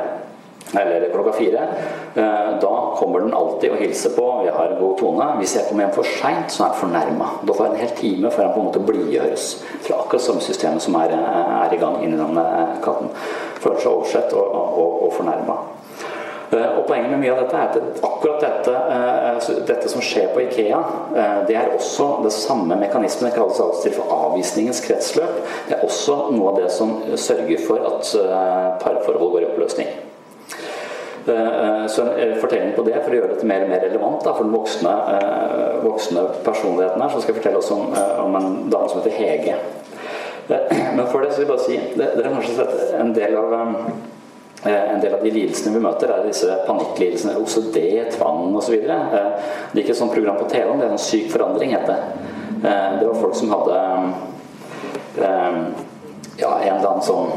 [0.73, 1.67] eller klokka fire.
[2.15, 5.29] Eh, da kommer den alltid og hilser på, vi har god tone.
[5.39, 7.29] Hvis jeg kommer hjem for seint, så er den fornærma.
[7.47, 9.47] Da tar jeg en hel time før han på en måte blidgjøres
[9.85, 13.11] fra akkurat samme systemet som er, er, i gang inni den eh, katten.
[13.63, 15.57] Føler seg oversett og, og, og fornærma.
[16.51, 20.43] Eh, og Poenget med mye av dette er at akkurat dette, dette som skjer på
[20.45, 20.81] Ikea,
[21.47, 23.29] det er også det samme mekanismen.
[23.29, 25.39] Det kalles alltid for avvisningens kretsløp.
[25.69, 28.13] Det er også noe av det som sørger for at
[28.83, 29.95] parforhold går i oppløsning.
[31.27, 32.37] Eh, så en eh,
[32.75, 35.73] på det for å gjøre dette mer og mer relevant da, for den voksne, eh,
[35.83, 37.89] voksne, personligheten her, så skal jeg fortelle oss om,
[38.23, 39.57] om en dame som heter Hege.
[40.95, 43.57] Men for det så vil jeg bare si Dere har kanskje sett en del av
[44.67, 47.77] en del av de lidelsene vi møter, er disse panikklidelsene, OCD,
[48.15, 48.73] tvang osv.
[48.81, 51.99] Det er ikke et sånt program på TV, det er en syk forandring, het det.
[52.63, 53.77] Det var folk som hadde
[56.41, 57.31] ja, en eller annen sånn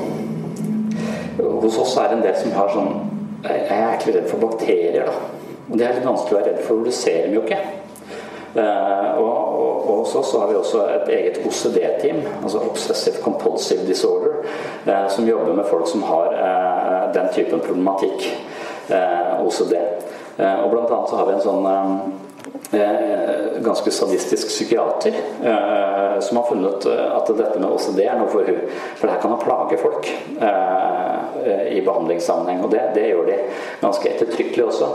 [1.60, 5.04] Hos oss er det en del som har sånn jeg er ikke redd for bakterier.
[5.06, 5.12] da.
[5.70, 7.60] Og Det er litt vanskelig å være redd for, for du ser dem jo ikke.
[8.50, 14.40] Uh, og, og, og oss har vi også et eget OCD-team, altså Obsessive Compulsive Disorder,
[14.88, 18.26] uh, som jobber med folk som har uh, den typen problematikk,
[19.40, 19.76] OCD.
[20.40, 21.66] og blant annet så har vi en sånn
[23.62, 25.12] ganske sadistisk psykiater
[25.44, 28.62] eh, som har funnet at dette med OCD er noe for hun.
[28.98, 30.08] For her kan ha plage folk
[30.40, 32.64] eh, i behandlingssammenheng.
[32.64, 33.38] Og det, det, gjør de
[33.82, 34.90] ganske ettertrykkelig også.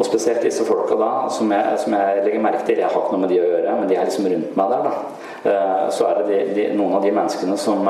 [0.00, 3.12] Og spesielt disse folka da, som jeg, som jeg, legger merke til Jeg har ikke
[3.12, 4.88] noe med de å gjøre, men de er liksom rundt meg der.
[4.88, 5.28] da.
[5.50, 7.86] Eh, så er det de, de, noen av de menneskene som,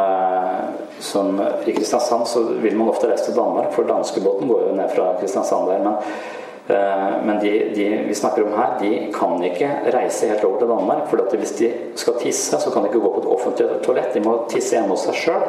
[1.04, 4.94] som I Kristiansand så vil man ofte reise til Danmark, for danskebåten går jo ned
[4.94, 5.82] fra Kristiansand der.
[5.86, 10.60] men Eh, men de, de, vi snakker om her, de kan ikke reise helt over
[10.60, 11.08] til Danmark.
[11.10, 14.12] For hvis de skal tisse, så kan de ikke gå på et offentlig toalett.
[14.14, 15.48] De må tisse hjemme hos seg sjøl.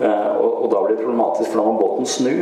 [0.00, 2.34] Eh, og, og, da blir det problematisk, for da må båten snu.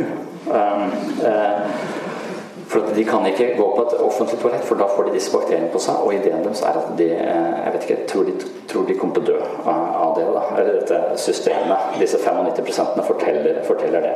[2.65, 5.31] Eh, for de kan ikke gå på et offentlig toalett, for da får de disse
[5.33, 6.01] bakteriene på seg.
[6.01, 8.33] Og ideen deres er at de jeg vet ikke, tror de,
[8.69, 10.25] tror de kommer til å dø av det.
[10.33, 11.95] da, Eller dette systemet.
[12.01, 14.15] Disse 95 forteller, forteller det.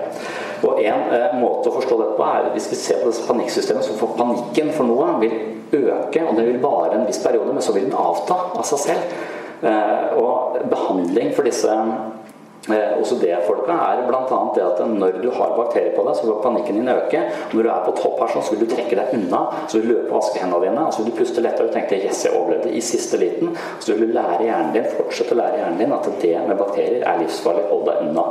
[0.68, 3.86] Og en eh, måte å forstå dette på er hvis vi ser på disse panikksystemet,
[3.86, 5.36] så får panikken for noe vil
[5.70, 8.86] øke, og den vil vare en viss periode, men så vil den avta av seg
[8.88, 9.20] selv.
[9.60, 11.74] Eh, og behandling for disse
[12.68, 14.40] Eh, OCD-folka er bl.a.
[14.56, 17.22] det at når du har bakterier på deg, så vil panikken din øke.
[17.54, 19.94] Når du er på topp her, så vil du trekke deg unna, så vil du
[19.94, 22.36] løpe og vaske hendene dine, og så vil du puste lettere og tenke 'yes, jeg
[22.36, 23.56] overlevde' i siste liten.
[23.80, 27.08] Så vil du lære hjernen din, fortsette å lære hjernen din at det med bakterier
[27.08, 28.26] er livsfarlig, hold deg unna.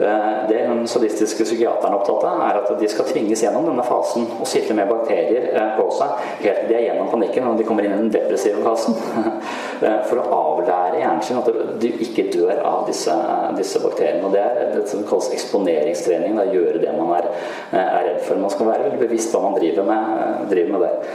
[0.00, 3.84] Eh, det den sadistiske psykiateren er opptatt av, er at de skal tvinges gjennom denne
[3.84, 7.58] fasen og sitte med bakterier eh, på seg helt til de er gjennom panikken og
[7.60, 8.96] de kommer inn i den depressive fasen.
[9.80, 11.46] Eh, for å avlære hjernen sin at
[11.80, 13.14] du ikke dør av disse,
[13.56, 14.26] disse bakteriene.
[14.28, 16.34] og Det er det som kalles eksponeringstrening.
[16.36, 17.30] Da, gjøre det man er,
[17.72, 18.42] er, redd for.
[18.42, 21.14] Man skal være veldig bevisst hva man driver med, driver med det.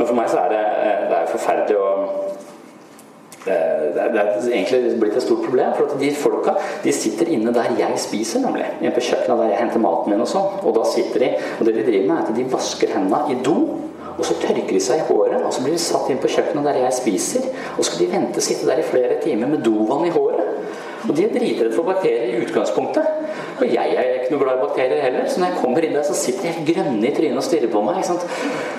[0.00, 0.64] Men for meg så er det,
[1.12, 1.92] det er forferdelig å
[3.44, 3.52] det
[3.98, 5.72] er egentlig blitt et stort problem.
[5.76, 8.66] For de folka de sitter inne der jeg spiser, nemlig.
[8.94, 10.60] På kjøkkenet der jeg henter maten min og sånn.
[10.62, 13.38] Og da sitter de Og det de driver med, er at de vasker hendene i
[13.44, 13.56] do.
[14.12, 16.66] Og så tørker de seg i håret, og så blir de satt inn på kjøkkenet
[16.68, 17.46] der jeg spiser.
[17.78, 20.41] Og så skal de vente sitte der i flere timer med dovann i håret.
[21.08, 23.06] Og de er dritredde for bakterier i utgangspunktet.
[23.60, 26.04] Og jeg er ikke noe glad i bakterier heller, så når jeg kommer inn der,
[26.06, 28.00] så sitter de helt grønne i trynet og stirrer på meg.
[28.00, 28.24] ikke sant?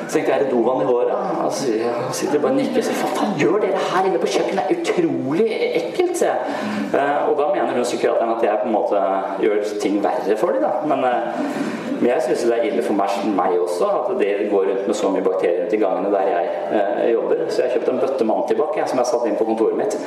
[0.08, 1.14] Så tenkte jeg er det dovann i håret?
[1.44, 1.76] Og så
[2.20, 2.88] sitter de bare og nikker.
[2.88, 4.70] Så hva faen gjør dere her inne på kjøkkenet?
[4.70, 5.48] Det er utrolig
[5.84, 6.60] ekkelt, sier jeg.
[6.94, 9.04] Uh, og da mener hun psykiateren at jeg på en måte
[9.44, 10.74] gjør ting verre for dem, da.
[10.90, 14.88] Men, uh, men jeg syns det er ille for meg, også at det går rundt
[14.90, 17.44] med så mye bakterier i gangene der jeg eh, jobber.
[17.50, 19.98] Så jeg kjøpte en bøtte med antibac som jeg satte inn på kontoret mitt.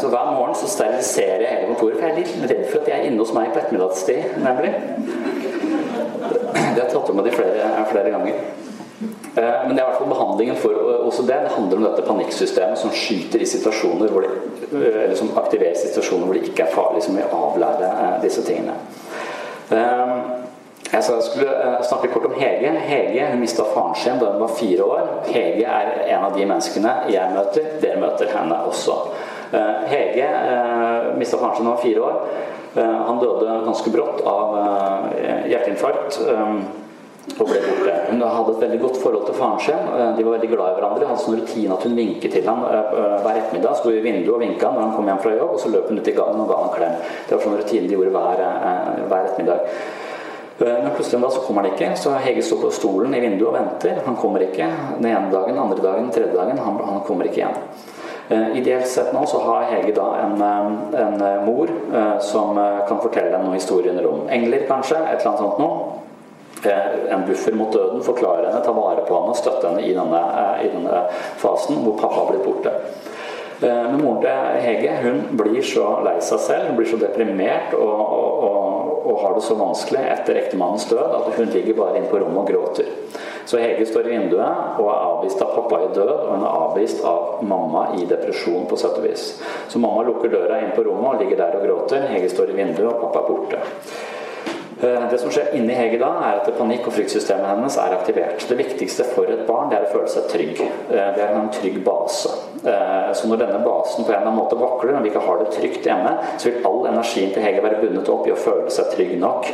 [0.00, 2.90] så hver morgen så steriliserer jeg hele kontoret, for jeg er litt redd for at
[2.90, 4.74] de er inne hos meg på ettermiddagstid, nemlig.
[6.74, 8.44] Det har jeg tatt med de flere, flere ganger.
[9.36, 10.76] Eh, men det er i hvert fall behandlingen for
[11.08, 11.40] også det.
[11.46, 14.30] Det handler om dette panikksystemet som skyter i situasjoner hvor det,
[14.70, 18.44] eh, eller som aktiverer situasjoner hvor det ikke er farlig, som vil avlære eh, disse
[18.46, 18.78] tingene.
[20.92, 21.54] Jeg skulle
[21.88, 22.70] snakke kort om Hege.
[22.86, 25.08] Hege hun mista faren sin da hun var fire år.
[25.26, 27.70] Hege er en av de menneskene jeg møter.
[27.82, 28.98] Dere møter henne også.
[29.90, 30.28] Hege
[31.18, 32.22] mista faren sin da hun var fire år.
[33.08, 34.56] Han døde ganske brått av
[35.50, 36.20] hjerteinfarkt
[37.34, 37.94] og ble borte.
[38.10, 39.88] Hun hadde et veldig godt forhold til faren sin.
[39.96, 41.08] Eh, de var veldig glad i hverandre.
[41.08, 43.78] Hadde sånn rutine at hun vinket til ham eh, eh, hver ettermiddag.
[43.80, 46.00] Sto i vinduet og vinka når han kom hjem fra jobb, og så løp hun
[46.00, 46.98] ut i gangen og ga ham en klem.
[47.26, 48.44] Det var sånn rutine de gjorde hver,
[49.10, 49.72] hver ettermiddag.
[50.58, 53.56] Men plutselig dag så kommer han ikke, så Hege står på stolen i vinduet og
[53.56, 53.98] venter.
[54.06, 54.68] Han kommer ikke.
[55.00, 56.60] Den ene dagen, andre dagen, tredje dagen.
[56.62, 57.58] Han, han kommer ikke igjen.
[58.56, 60.38] Ideelt sett nå så har Hege da en,
[60.96, 61.72] en mor
[62.24, 62.54] som
[62.86, 65.02] kan fortelle henne noen historier om engler, kanskje.
[65.02, 65.94] Et eller annet sånt noe
[67.10, 70.20] en buffer mot døden, forklare henne, ta vare på henne og støtte henne i denne,
[70.40, 71.02] eh, i denne
[71.40, 72.72] fasen hvor pappa har blitt borte.
[73.62, 77.74] Eh, men moren til Hege hun blir så lei seg selv, hun blir så deprimert
[77.74, 78.73] og, og, og,
[79.04, 82.40] og har det så vanskelig etter ektemannens død at hun ligger bare inne på rommet
[82.42, 82.88] og gråter.
[83.44, 86.62] Så Hege står i vinduet og er avvist av pappa i død, og hun er
[86.64, 89.26] avvist av mamma i depresjon, på sett og vis.
[89.68, 92.08] Så mamma lukker døra inn på rommet og ligger der og gråter.
[92.14, 93.62] Hege står i vinduet, og pappa er borte.
[94.82, 98.42] Eh, det som skjer inni Hege da, er at panikk- og fryktsystemet hennes er aktivert.
[98.48, 100.62] Det viktigste for et barn det er å føle seg trygg.
[100.64, 102.32] Eh, det er en trygg base.
[102.64, 105.42] Eh, så når denne basen på en eller annen måte vakler, når vi ikke har
[105.42, 108.72] det trygt hjemme, så vil all energien til Hege være bundet opp i å føle
[108.72, 109.50] seg trygg nok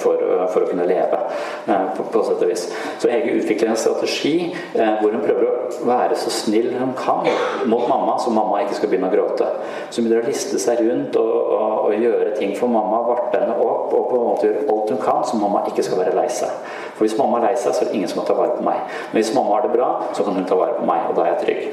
[0.00, 1.18] for, for å kunne leve,
[1.66, 2.66] på, på sett og vis.
[3.02, 7.26] Så Hege utvikler en strategi hvor hun prøver å være så snill hun kan
[7.68, 9.48] mot mamma, så mamma ikke skal begynne å gråte.
[9.90, 13.42] Så hun begynner å liste seg rundt og, og, og gjøre ting for mamma, varte
[13.42, 16.16] henne opp og på en måte gjøre alt hun kan, så mamma ikke skal være
[16.16, 16.72] lei seg.
[16.96, 18.66] For hvis mamma er lei seg, så er det ingen som kan ta vare på
[18.66, 18.82] meg.
[19.12, 21.26] Men hvis mamma har det bra, så kan hun ta vare på meg, og da
[21.26, 21.70] er jeg trygg.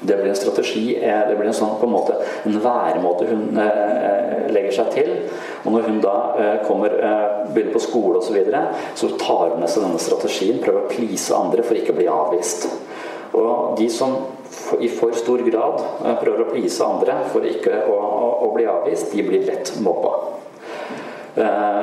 [0.00, 2.14] Det blir en strategi, eh, det blir en sånn på en måte
[2.48, 5.10] en væremåte hun eh, legger seg til.
[5.66, 6.94] Og når hun da eh, kommer,
[7.52, 8.62] begynner på skole osv., så, videre,
[8.96, 10.62] så tar hun med seg denne strategien.
[10.64, 12.70] Prøver å please andre for ikke å bli avvist.
[13.36, 14.16] Og de som
[14.80, 15.84] i for stor grad
[16.22, 20.39] prøver å please andre for ikke å, å, å bli avvist, de blir lett mobba.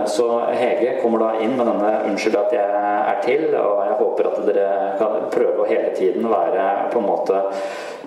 [0.07, 2.67] Så Hege kommer da inn med denne 'unnskyld at jeg
[3.11, 7.07] er til', og jeg håper at dere kan prøve å hele tiden være på en
[7.07, 7.41] måte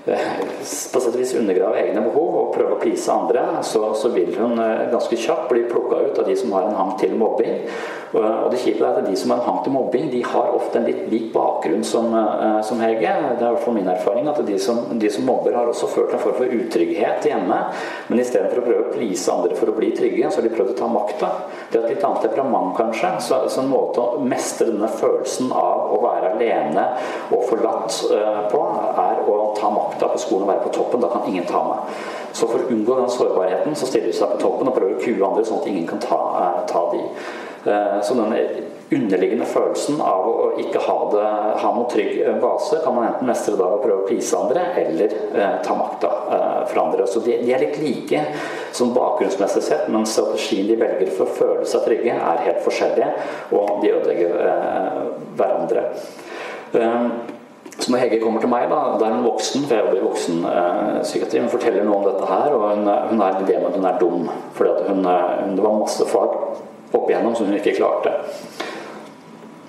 [0.05, 4.33] på sett og vis undergrave egne behov og prøve å please andre, så, så, vil
[4.39, 7.59] hun eh, ganske kjapt bli plukka ut av de som har en hang til mobbing.
[8.17, 10.81] Og det kjipe er at de som har en hang til mobbing, de har ofte
[10.81, 13.13] en litt lik bakgrunn som, eh, som Hege.
[13.37, 15.91] Det er i hvert fall min erfaring at de som, de som, mobber, har også
[15.93, 17.61] følt en form for utrygghet hjemme.
[18.09, 20.75] Men istedenfor å prøve å please andre for å bli trygge, så har de prøvd
[20.75, 21.30] å ta makta.
[21.71, 23.11] Det er et litt annet temperament, kanskje.
[23.23, 26.87] Så, så en måte å mestre denne følelsen av å være alene
[27.31, 28.63] og forlatt uh, på,
[29.05, 31.05] er å ta makta på skolen og være på toppen.
[31.05, 32.01] Da kan ingen ta meg.
[32.33, 35.05] Så for å unngå den sårbarheten så stiller de seg på toppen og prøver å
[35.05, 37.01] kue andre sånn at ingen kan ta, eh, ta de.
[37.71, 38.43] Eh, så denne
[38.91, 41.27] underliggende følelsen av å ikke ha, det,
[41.63, 45.15] ha noen trygg base, kan man enten mestre da og prøve å please andre, eller
[45.15, 47.07] eh, ta makta eh, fra andre.
[47.07, 48.25] Så de, de, er litt like
[48.77, 53.13] som bakgrunnsmessig sett, men strategien de velger for å føle seg trygge, er helt forskjellige,
[53.55, 55.05] og de ødelegger eh,
[55.39, 55.85] hverandre.
[56.75, 57.05] Eh,
[57.81, 60.09] så når Hege kommer til meg, da, da er hun voksen, for jeg jobber i
[60.09, 63.79] voksenpsykiatri, eh, hun forteller noe om dette her, og hun, hun er idé om at
[63.79, 64.27] hun er dum.
[64.59, 66.37] For det var masse fag
[66.91, 68.19] opp igjennom som hun ikke klarte.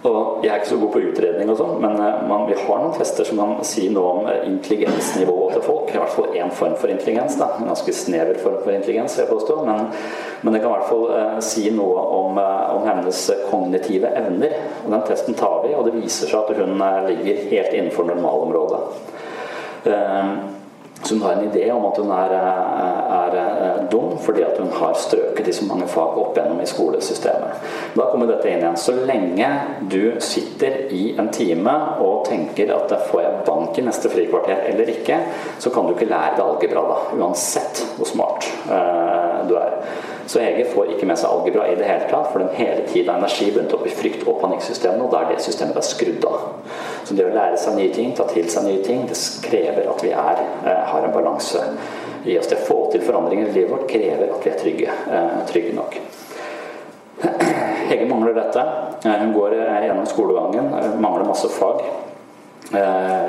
[0.01, 2.79] Og Jeg er ikke så god på utredning, og sånn, men eh, man, vi har
[2.81, 5.91] noen tester som kan si noe om eh, intelligensnivået til folk.
[5.93, 7.35] I hvert fall én form for intelligens.
[7.37, 9.61] da, En ganske snever form for intelligens, jeg påstår.
[9.67, 9.91] Men,
[10.41, 13.19] men det kan i hvert fall eh, si noe om, uh, om, hennes
[13.51, 14.57] kognitive evner.
[14.81, 16.81] Og Den testen tar vi, og det viser seg at hun
[17.11, 18.81] ligger helt innenfor normalområdet.
[19.85, 20.61] Uh,
[21.03, 25.47] så hun har en idé om at hun er, er, dum fordi hun har strøket
[25.47, 27.65] i så mange fag opp gjennom i skolesystemet.
[27.97, 28.77] Da kommer dette inn igjen.
[28.77, 29.49] Så lenge
[29.89, 31.73] du sitter i en time
[32.03, 35.19] og tenker at får jeg bank i neste frikvarter eller ikke,
[35.59, 39.77] så kan du ikke lære deg algebra da, uansett hvor smart uh, du er.
[40.26, 43.09] Så Hege får ikke med seg algebra i det hele tatt, for den hele tiden
[43.09, 46.28] er energi bundet opp i frykt- og panikksystemene, og da er det systemet er skrudd
[46.30, 46.45] av.
[47.03, 50.03] Så det å lære seg nye ting, ta til seg nye ting, det krever at
[50.05, 51.63] vi er, eh, har en balanse
[52.26, 52.47] i oss.
[52.47, 55.74] Det å få til forandringer i livet vårt krever at vi er trygge, eh, trygge
[55.76, 55.97] nok.
[57.89, 58.59] Hege mangler dette.
[59.05, 59.51] Eh, hun går
[59.84, 61.82] gjennom skolegangen, mangler masse fag.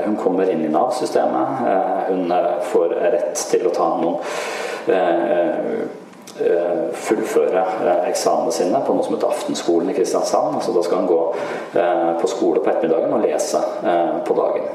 [0.04, 2.06] Hun kommer inn i Nav-systemet.
[2.08, 2.28] Hun
[2.62, 4.20] får rett til å ta noen
[6.36, 10.56] fullføre eh, eksamene sine på noe som heter Aftenskolen i Kristiansand.
[10.58, 11.20] Altså da skal han gå
[11.80, 13.60] eh, på skole på ettermiddagen og lese
[14.26, 14.70] på dagen.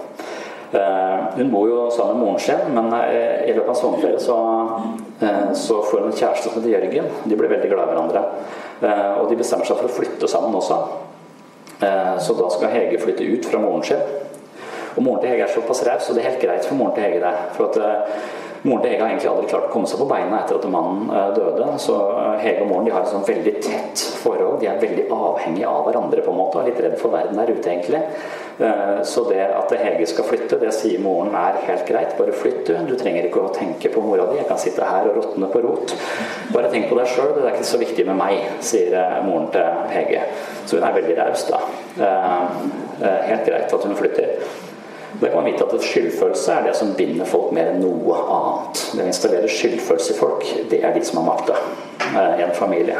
[0.67, 4.35] Hun bor jo sammen med moren sin, men i løpet av sommerferien så,
[5.55, 7.07] så får hun en kjæreste som heter Jørgen.
[7.23, 8.23] De blir veldig glad i hverandre.
[9.21, 10.81] Og de bestemmer seg for å flytte sammen også.
[12.19, 14.03] Så da skal Hege flytte ut fra moren sin.
[14.97, 17.07] Og moren til Hege er såpass raus, så det er helt greit for moren til
[17.07, 17.33] Hege det.
[17.55, 20.57] For at Moren til Hege har egentlig aldri klart å komme seg på beina etter
[20.57, 21.67] at mannen eh, døde.
[21.79, 24.57] Så eh, Hege og moren de har et sånn veldig tett forhold.
[24.59, 27.39] De er veldig avhengige av hverandre på en måte, og er litt redd for verden
[27.39, 28.03] der ute, egentlig.
[28.59, 32.17] Eh, så det at Hege skal flytte, det sier moren er helt greit.
[32.19, 32.75] Bare flytt, du.
[32.91, 34.41] Du trenger ikke å tenke på mora di.
[34.41, 35.95] Jeg kan sitte her og råtne på rot.
[36.51, 37.37] Bare tenk på deg sjøl.
[37.37, 40.27] Det er ikke så viktig med meg, sier moren til Hege.
[40.65, 41.63] Så hun er veldig raus, da.
[42.99, 44.66] Helt greit at hun flytter.
[45.19, 48.83] Det kan man vite at Skyldfølelse er det som binder folk mer enn noe annet.
[48.93, 51.55] Det å installere skyldfølelse i folk, det er de som har makta
[52.11, 52.99] eh, i en familie.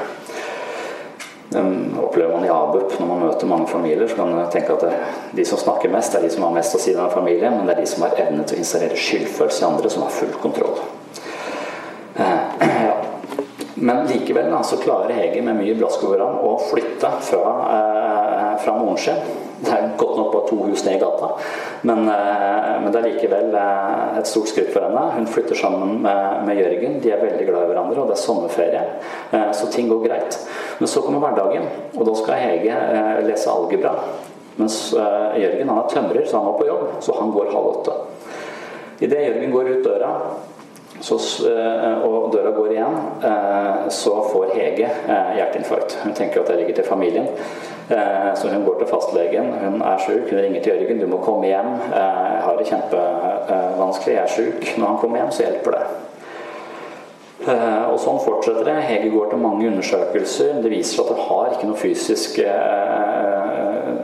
[1.49, 4.07] Den opplever man i ABUP når man møter mange familier.
[4.07, 6.81] Så kan man tenke at de som snakker mest, er de som har mest å
[6.81, 9.63] si i denne familien, men det er de som har evne til å installere skyldfølelse
[9.63, 10.81] i andre, som har full kontroll.
[12.17, 12.97] Eh, ja.
[13.77, 18.16] Men likevel så klarer Hege med mye brask over ham å flytte fra, eh,
[18.63, 21.29] fra moren det er godt nok bare to hus ned i gata,
[21.89, 25.01] men, eh, men, det er likevel eh, et stort skritt for henne.
[25.15, 28.21] Hun flytter sammen med, med, Jørgen, de er veldig glad i hverandre, og det er
[28.21, 28.83] sommerferie.
[29.31, 30.37] Eh, så ting går greit.
[30.79, 32.81] Men så kommer hverdagen, og da skal Hege
[33.25, 33.95] lese algebra.
[34.57, 37.97] Mens Jørgen han er tømrer, så han var på jobb, så han går halv åtte.
[39.05, 40.13] Idet Jørgen går ut døra,
[41.01, 41.17] så,
[42.03, 42.95] og døra går igjen,
[43.93, 44.89] så får Hege
[45.37, 45.97] hjerteinfarkt.
[46.03, 47.27] Hun tenker at det ligger til familien.
[47.89, 49.53] Eh, så hun går til fastlegen.
[49.63, 50.29] Hun er sjuk.
[50.29, 50.99] Hun ringer til Jørgen.
[50.99, 51.69] 'Du må komme hjem.
[51.93, 54.13] Eh, jeg har det kjempevanskelig.
[54.13, 55.85] Jeg er sjuk.' Når han kommer hjem, så hjelper det.
[57.47, 58.75] Eh, og sånn fortsetter det.
[58.89, 60.61] Hege går til mange undersøkelser.
[60.63, 62.39] Det viser seg at hun har ikke noe fysisk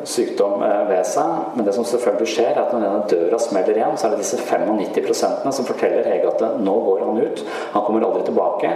[0.10, 1.50] sykdom ved seg.
[1.56, 4.24] Men det som selvfølgelig skjer, er at når denne døra smeller igjen, så er det
[4.24, 7.44] disse 95 som forteller Hege at nå går han ut.
[7.74, 8.74] Han kommer aldri tilbake.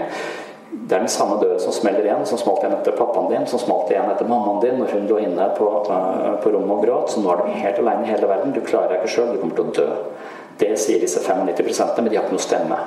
[0.87, 3.59] Det er den samme døra som smeller igjen, som smalt igjen etter pappaen din, som
[3.59, 7.11] smalt igjen etter mammaen din når hun lå inne på, uh, på rommet og gråt.
[7.11, 8.53] Så nå er du helt alene i hele verden.
[8.55, 9.89] Du klarer deg ikke sjøl, du kommer til å dø.
[10.57, 12.79] Det sier disse 95 men de har ikke noe stemme.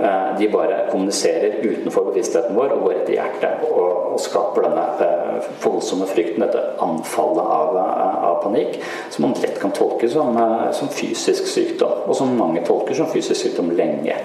[0.00, 4.84] Uh, de bare kommuniserer utenfor bevisstheten vår og går etter hjertet og, og skaper denne
[4.96, 8.78] uh, voldsomme frykten, dette anfallet av, av, panikk,
[9.12, 10.38] som man lett kan tolke som,
[10.72, 14.16] som, fysisk sykdom, og som mange tolker som fysisk sykdom lenge.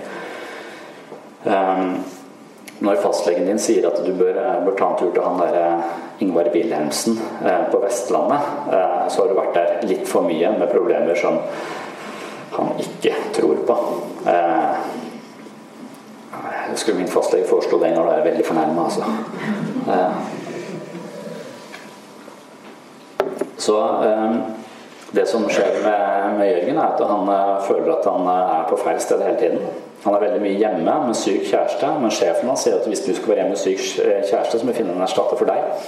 [2.83, 5.55] Når fastlegen din sier at du bør, eh, bør ta en tur til han der
[5.61, 5.93] eh,
[6.25, 7.15] Ingvar Wilhelmsen
[7.45, 8.51] eh, på Vestlandet,
[9.11, 11.39] så har du vært der litt for mye med problemer som
[12.55, 13.75] han ikke tror på.
[16.69, 19.03] Jeg skulle min fastlege foreslå det når du er veldig fornærma, altså.
[23.57, 23.77] Så
[25.15, 27.29] det som skjer med, med Jørgen, er at han
[27.67, 29.61] føler at han er på feil sted hele tiden.
[30.05, 33.13] Han er veldig mye hjemme med syk kjæreste, men sjefen hans sier at hvis du
[33.15, 33.79] skal være hjemme med syk
[34.29, 35.87] kjæreste, så må vi finne en erstatter for deg.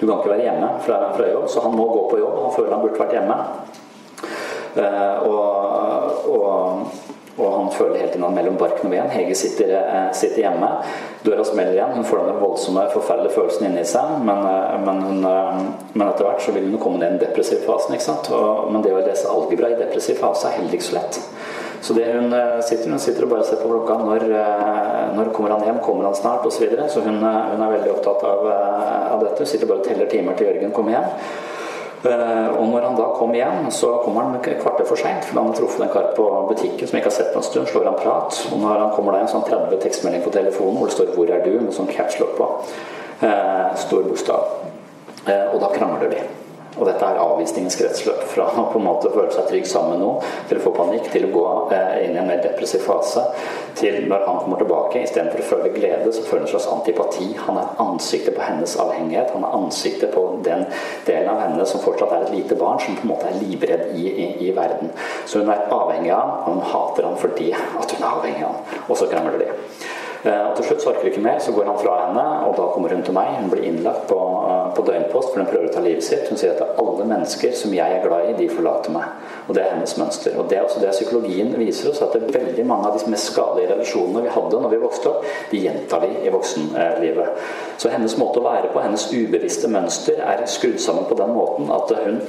[0.00, 2.36] Du kan ikke være hjemme fra, fra jobb, så han må gå på jobb.
[2.42, 3.38] Han føler han burde vært hjemme.
[4.74, 7.03] Eh, og, og
[7.34, 9.10] og han føler helt innan mellom barken og veden.
[9.10, 10.68] Hege sitter, eh, sitter, hjemme.
[11.24, 11.96] Døra smeller igjen.
[11.96, 14.20] Hun får den voldsomme, forferdelige følelsen inni seg.
[14.22, 15.58] Men, eh, men, hun, eh,
[15.94, 17.94] men, etter hvert så vil hun komme ned i den depressive fasen.
[17.94, 18.30] ikke sant?
[18.30, 21.20] Og, men det å lese algebra i depressiv fase er heller ikke så lett.
[21.82, 22.30] Så det hun
[22.62, 23.98] sitter, hun sitter og bare ser på klokka.
[23.98, 24.22] Når,
[25.16, 25.82] når kommer han hjem?
[25.82, 26.46] Kommer han snart?
[26.46, 26.56] Osv.
[26.56, 26.88] Så, videre.
[26.88, 28.46] så hun, hun, er veldig opptatt av,
[29.10, 29.42] av dette.
[29.42, 31.10] Hun sitter bare og teller timer til Jørgen kommer hjem.
[32.04, 35.24] Eh, og når han da kom igjen, så kommer han et kvarter for seint.
[35.24, 37.70] For han har truffet en kar på butikken som ikke har sett på en stund.
[37.70, 38.40] Slår han prat.
[38.52, 41.32] Og når han kommer da en sånn 30 tekstmelding på telefonen hvor det står 'Hvor
[41.32, 42.50] er du?' med sånn capslock på.
[43.22, 44.44] Eh, stor bokstav.
[45.26, 46.43] Eh, og da krangler de.
[46.74, 48.24] Og dette er avvisningens kretsløp.
[48.32, 51.10] Fra å på en måte føle seg trygg sammen med noen, til å få panikk,
[51.12, 51.44] til å gå
[51.76, 53.22] eh, inn i en mer depressiv fase,
[53.78, 57.28] til når han kommer tilbake, istedenfor å føle glede, så føler han en slags antipati.
[57.46, 59.34] Han er ansiktet på hennes avhengighet.
[59.36, 60.66] Han er ansiktet på den
[61.06, 63.90] delen av henne som fortsatt er et lite barn, som på en måte er livredd
[63.94, 64.94] i, i, i verden.
[65.26, 68.48] Så hun er avhengig av ham, og hun hater ham fordi at hun er avhengig
[68.48, 68.80] av ham.
[68.88, 69.52] Og så krangler de.
[70.24, 72.68] Eh, og Til slutt så orker ikke mer, så går han fra henne, og da
[72.72, 73.34] kommer hun til meg.
[73.40, 76.28] Hun blir innlagt på, eh, på døgnpost, for den prøver å ta livet sitt.
[76.28, 79.10] Hun sier at alle mennesker som jeg er glad i, de forlater meg.
[79.48, 80.38] Og Det er hennes mønster.
[80.38, 83.10] Og Det er også det psykologien viser oss, at det er veldig mange av de
[83.10, 87.46] mest skadelige relasjonene vi hadde når vi vokste opp, de gjentar vi i voksenlivet.
[87.78, 91.70] Så hennes måte å være på, hennes ubevisste mønster, er skrudd sammen på den måten
[91.74, 92.20] at hun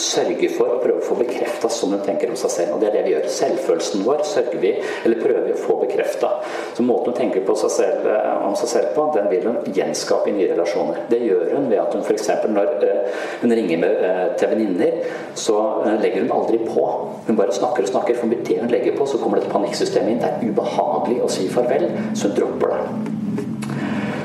[0.00, 2.74] sørge for å prøve å få bekrefta som hun tenker om seg selv.
[2.74, 3.28] Og det er det vi gjør.
[3.36, 4.72] Selvfølelsen vår sørger vi,
[5.04, 6.30] eller prøver vi å få bekrefta.
[6.76, 9.74] Så måten hun tenker på seg selv, eh, om seg selv på, den vil hun
[9.78, 11.04] gjenskape i nye relasjoner.
[11.10, 12.30] Det gjør hun ved at hun f.eks.
[12.54, 15.00] når uh, hun ringer med, uh, til venninner,
[15.34, 15.58] så
[16.02, 16.86] legger hun aldri på.
[17.26, 18.20] Hun bare snakker og snakker.
[18.20, 20.22] For det hun legger på, så kommer det et panikksystem inn.
[20.22, 23.13] Det er ubehagelig å si farvel, så hun dropper det.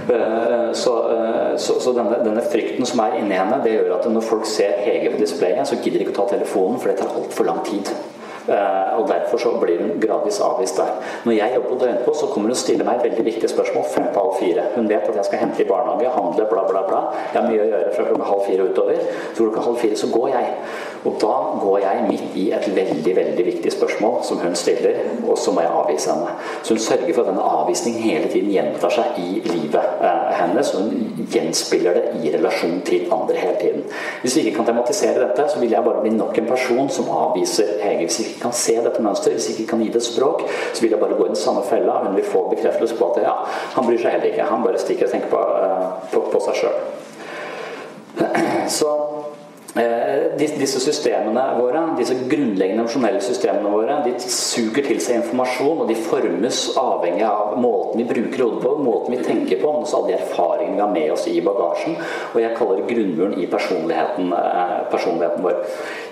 [0.10, 4.07] Eh, så, eh, så, så denne, denne, frykten som er inni henne, det gjør at
[4.10, 6.97] når folk ser Hege på displayet, så gidder de ikke å ta telefonen, for det
[7.01, 7.91] tar altfor lang tid.
[8.49, 10.95] Eh, og Derfor så blir hun gradvis avvist der.
[11.26, 14.07] Når jeg jobber på døgnpost, så kommer hun og stiller meg veldig viktige spørsmål fem
[14.14, 14.64] på halv fire.
[14.76, 17.01] Hun vet at jeg skal hente i barnehage, handle, bla, bla, bla.
[17.34, 19.03] Jeg har mye å gjøre fra klokka halv fire utover.
[19.34, 20.55] Så klokka halv fire så går jeg.
[21.06, 24.97] Og da går jeg midt i et veldig veldig viktig spørsmål som hun stiller,
[25.28, 26.34] og så må jeg avvise henne.
[26.64, 30.74] Så hun sørger for at denne avvisningen hele tiden gjentar seg i livet eh, hennes.
[30.76, 33.84] Og hun gjenspiller det i relasjon til andre hele tiden.
[34.22, 37.12] Hvis vi ikke kan tematisere dette, så vil jeg bare bli nok en person som
[37.16, 38.06] avviser Hege.
[38.06, 40.43] Hvis vi ikke kan se dette mønsteret, hvis vi ikke kan gi det et språk,
[40.74, 42.02] så vil jeg bare gå i den samme fella.
[42.04, 43.38] Hun vil få bekreftelse på at ja,
[43.76, 44.52] han bryr seg heller ikke.
[44.52, 46.78] Han bare stikker og tenker på, uh, på, på seg sjøl.
[48.80, 49.09] Så Eh,
[50.39, 55.97] disse systemene våre, disse grunnleggende emosjonelle systemene våre, de suger til seg informasjon, og de
[55.99, 60.13] formes avhengig av måten vi bruker hodet på, måten vi tenker på, men også alle
[60.13, 61.99] de erfaringene vi har med oss i bagasjen.
[62.34, 65.61] Og jeg kaller det grunnmuren i personligheten, eh, personligheten vår.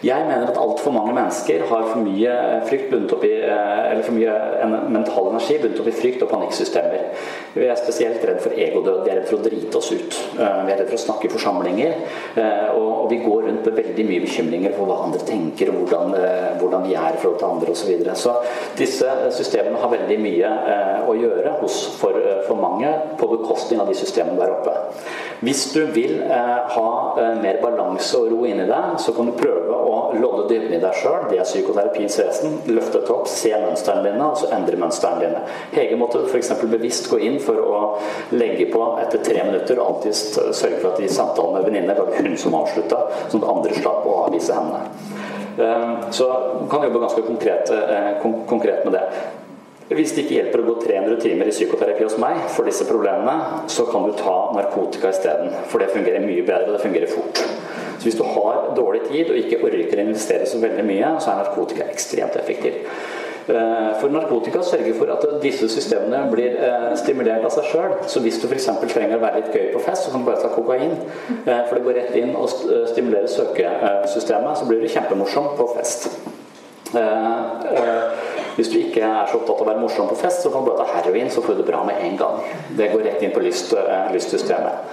[0.05, 2.37] Jeg mener at altfor mange mennesker har for mye
[2.69, 6.31] frykt bundet opp i eh, eller for mye mental energi bundet opp i frykt og
[6.35, 7.09] panikksystemer.
[7.57, 9.01] Vi er spesielt redd for egodød.
[9.05, 10.21] Vi er redd for å drite oss ut.
[10.37, 11.95] Vi er redd for å snakke i forsamlinger.
[12.77, 16.49] Og vi går rundt med veldig mye bekymringer for hva andre tenker, og hvordan, eh,
[16.61, 17.75] hvordan vi er i forhold til andre osv.
[17.77, 18.15] Så, videre.
[18.15, 18.33] så
[18.77, 22.89] disse systemene har veldig mye eh, å gjøre hos, for, eh, for, mange
[23.19, 24.73] på bekostning av de systemene der oppe.
[25.45, 26.87] Hvis du vil ha
[27.37, 30.97] mer balanse og ro inni deg, så kan du prøve å lodde dybden i deg
[30.97, 31.27] sjøl.
[31.29, 32.57] Det er psykoterapiens vesen.
[32.71, 35.43] Løfte et opp, se mønstrene dine, og så endre mønstrene dine.
[35.75, 36.53] Hege måtte f.eks.
[36.63, 37.81] bevisst gå inn for å
[38.33, 42.11] legge på etter tre minutter og alltid sørge for at i samtalen med venninner var
[42.11, 43.03] det hun som avslutta,
[43.37, 44.83] sånn at andre slapp å avvise henne.
[45.57, 46.29] Ehm, så
[46.59, 49.03] man kan jobbe ganske konkret, eh, konkret med det.
[49.87, 53.63] Hvis det ikke hjelper å gå 300 timer i psykoterapi hos meg for disse problemene,
[53.71, 55.53] så kan du ta narkotika isteden.
[55.71, 57.39] For det fungerer mye bedre, og det fungerer fort.
[57.97, 61.31] Så hvis du har dårlig tid og ikke orker å investere så veldig mye, så
[61.31, 62.83] er narkotika ekstremt effektiv.
[63.47, 67.93] Eh, for narkotika sørger for at disse systemene blir eh, stimulert av seg sjøl.
[68.11, 68.67] Så hvis du f.eks.
[68.91, 70.97] trenger å være litt gøy på fest, så kan du bare ta kokain.
[71.37, 76.09] Eh, for det går rett inn og stimulerer søkesystemet, så blir du kjempemorsom på fest.
[78.57, 80.71] Hvis du ikke er så opptatt av å være morsom på fest, så kan du
[80.71, 82.39] bare ta heroin, så får du det bra med en gang.
[82.79, 83.75] Det går rett inn på lyst,
[84.11, 84.87] lystsystemet.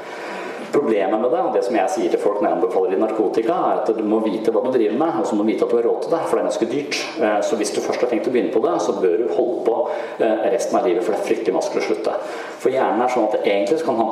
[0.75, 3.83] Problemet med det, og det som jeg sier til folk når jeg anbefaler narkotika, er
[3.85, 5.79] at du må vite hva du driver med, og så må du vite at du
[5.79, 6.99] har råd til det, for det er ganske dyrt.
[7.23, 9.61] Eh, så hvis du først har tenkt å begynne på det, så bør du holde
[9.69, 9.77] på
[10.19, 12.17] eh, resten av livet, for det er fryktelig vanskelig å slutte.
[12.65, 14.03] For hjernen er sånn at egentlig kan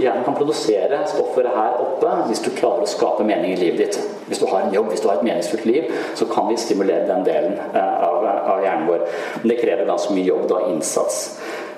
[0.00, 4.18] hjernen kan produsere stoffer her oppe hvis du klarer å skape mening i livet ditt.
[4.30, 7.06] Hvis du har en jobb, hvis du har et meningsfullt liv, så kan vi stimulere
[7.06, 9.06] den delen eh, av, av hjernen vår.
[9.42, 11.22] Men det krever ganske mye jobb og innsats.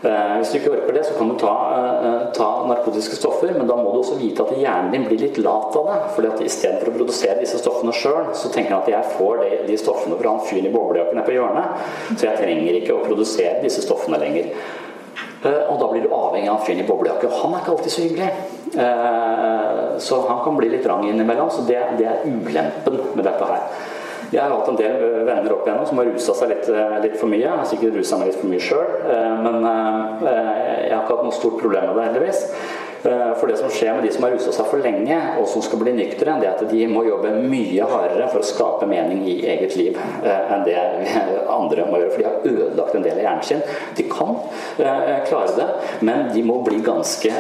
[0.02, 3.68] Eh, hvis du ikke orker det, så kan du ta, eh, ta narkotiske stoffer, men
[3.68, 5.98] da må du også vite at hjernen din blir litt lat av det.
[6.14, 9.50] fordi at Istedenfor å produsere disse stoffene sjøl, så tenker han at jeg får de,
[9.68, 11.86] de stoffene fra han fyren i boblejakken nede på hjørnet,
[12.16, 14.50] så jeg trenger ikke å produsere disse stoffene lenger.
[15.44, 17.74] Eh, og da blir du avhengig av han fyren i boblejakke, og han er ikke
[17.76, 18.30] alltid så hyggelig.
[18.74, 23.54] Eh, så han kan bli litt rang innimellom, så det, det er ulempen med dette
[23.54, 23.66] her.
[24.32, 26.70] Jeg har hatt en del venner opp igjennom som har rusa seg litt,
[27.04, 27.42] litt, for mye.
[27.42, 28.94] Jeg har sikkert rusa meg litt for mye sjøl,
[29.44, 32.40] men jeg har ikke hatt noe stort problem med det, heldigvis.
[33.02, 35.62] Eh, for det som skjer med de som har rusa seg for lenge, og som
[35.64, 39.24] skal bli nyktre, det er at de må jobbe mye hardere for å skape mening
[39.26, 40.76] i eget liv eh, enn det
[41.58, 42.12] andre må gjøre.
[42.12, 43.64] For de har ødelagt en del av hjernen sin.
[43.98, 44.36] De kan
[44.78, 45.68] eh, klare det,
[46.06, 47.30] men de må ganske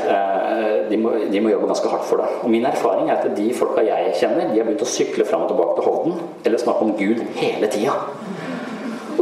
[0.90, 2.26] de må, de må jobbe ganske hardt for det.
[2.42, 5.46] Og min erfaring er at de folka jeg kjenner, de har begynt å sykle fram
[5.46, 7.94] og tilbake til Hovden eller snakke om Gud hele tida.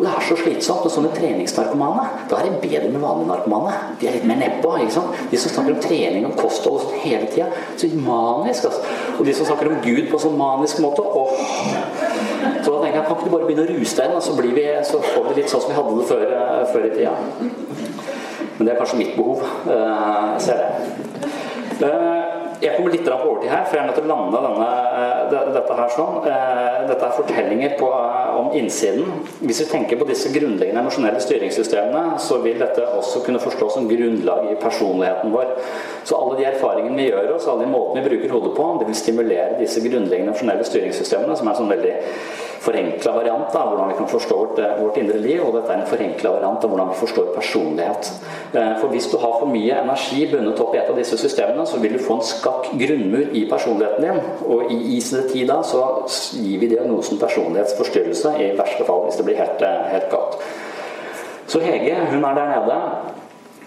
[0.01, 2.05] Og det er så slitsomt med sånne treningsnarkomane.
[2.31, 3.73] Da er det bedre med vanlige narkomane.
[4.01, 4.71] De er litt mer nedpå.
[4.81, 5.11] De som
[5.53, 7.51] snakker om trening og kosthold og sånn hele tida.
[7.77, 8.95] Så manisk, altså.
[9.19, 11.05] Og de som snakker om Gud på sånn manisk måte.
[11.05, 11.45] Åh.
[12.65, 14.67] Så da tenker jeg, kan ikke du bare begynne å ruse deg inn, så, vi,
[14.89, 17.15] så får vi litt sånn som vi hadde det før, eh, før i tida.
[18.57, 19.45] Men det er kanskje mitt behov.
[19.69, 20.65] Eh, jeg ser
[21.85, 22.30] det.
[22.61, 24.69] Eh, jeg kommer litt på overtid her, for jeg er nødt til å lande denne,
[25.55, 26.19] dette her sånn.
[26.91, 27.89] Dette er fortellinger på,
[28.41, 29.25] om innsiden.
[29.41, 33.89] Hvis vi tenker på disse grunnleggende emosjonelle styringssystemene, så vil dette også kunne forstås som
[33.91, 35.57] grunnlag i personligheten vår.
[36.05, 38.91] Så alle de erfaringene vi gjør oss, alle de måtene vi bruker hodet på, det
[38.91, 41.97] vil stimulere disse grunnleggende emosjonelle styringssystemene, som er sånn veldig
[42.61, 45.81] forenkla variant av hvordan vi kan forstå vårt, eh, vårt, indre liv, og dette er
[45.81, 48.11] en forenkla variant av hvordan vi forstår personlighet.
[48.53, 51.67] Eh, for hvis du har for mye energi bundet opp i et av disse systemene,
[51.67, 54.21] så vil du få en skakk grunnmur i personligheten din.
[54.47, 55.85] Og i ICD-10 da så
[56.37, 60.37] gir vi diagnosen personlighetsforstyrrelse, i verste fall hvis det blir helt, eh, helt galt.
[61.47, 62.81] Så Hege hun er der nede.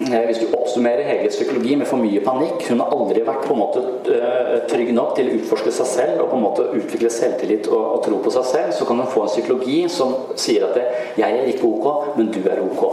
[0.02, 3.54] Eh, hvis du oppsummerer Heges psykologi med for mye panikk Hun har aldri vært på
[3.54, 7.12] en måte eh, trygg nok til å utforske seg selv og på en måte utvikle
[7.14, 8.74] selvtillit og, og tro på seg selv.
[8.74, 10.88] Så kan hun få en psykologi som sier at det,
[11.18, 12.90] 'jeg er ikke ok, men du er ok'.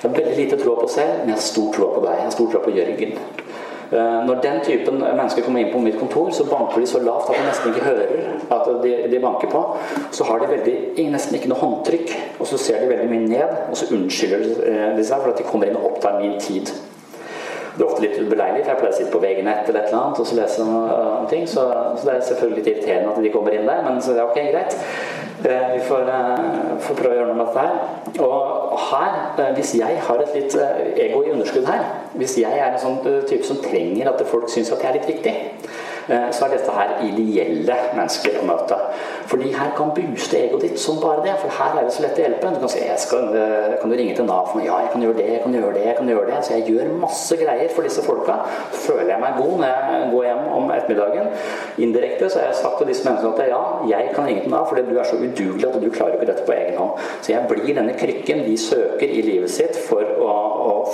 [0.00, 2.16] Jeg har veldig lite tro på selv, men jeg har stor tro på deg.
[2.16, 3.12] Jeg har stor tro på Jørgen.
[3.90, 7.30] Eh, når den typen mennesker kommer inn på mitt kontor, så banker de så lavt
[7.30, 8.12] at jeg nesten ikke hører
[8.56, 9.64] at de, de banker på.
[10.14, 10.76] Så har de veldig,
[11.10, 13.58] nesten ikke noe håndtrykk, og så ser de veldig mye ned.
[13.70, 16.70] Og så unnskylder de seg for at de kommer inn og opptar min tid.
[17.76, 20.00] Det er ofte litt ubeleilig, for jeg pleier å sitte på VG-nett eller et eller
[20.00, 23.32] annet og så lese om ting, så, så, det er selvfølgelig litt irriterende at de
[23.34, 24.78] kommer inn der, men så det er ok, greit.
[25.44, 28.24] Eh, vi får, eh, får, prøve å gjøre noe med dette her.
[28.26, 30.56] Og her, eh, hvis jeg har et litt
[31.06, 32.98] ego i underskudd her, hvis jeg er en sånn
[33.28, 35.34] type som trenger at folk syns at jeg er litt viktig,
[36.10, 38.78] så er dette her ideelle mennesker å møte.
[39.30, 41.36] For de her kan booste egoet ditt som bare det.
[41.42, 42.52] For her er det så lett å hjelpe.
[42.54, 43.28] Du kan si jeg skal,
[43.80, 44.66] kan du ringe til Nav for meg?
[44.68, 45.84] Ja, jeg kan gjøre det, jeg kan gjøre det.
[45.86, 46.40] jeg kan gjøre det.
[46.46, 48.40] Så jeg gjør masse greier for disse folka.
[48.86, 51.30] Føler jeg meg god når jeg går hjem om ettermiddagen.
[51.86, 53.62] Indirekte så har jeg sagt til disse menneskene at ja,
[53.94, 56.46] jeg kan ringe til Nav fordi du er så udugelig at du klarer ikke dette
[56.46, 57.06] på egen hånd.
[57.20, 60.34] Så jeg blir denne krykken de søker i livet sitt for å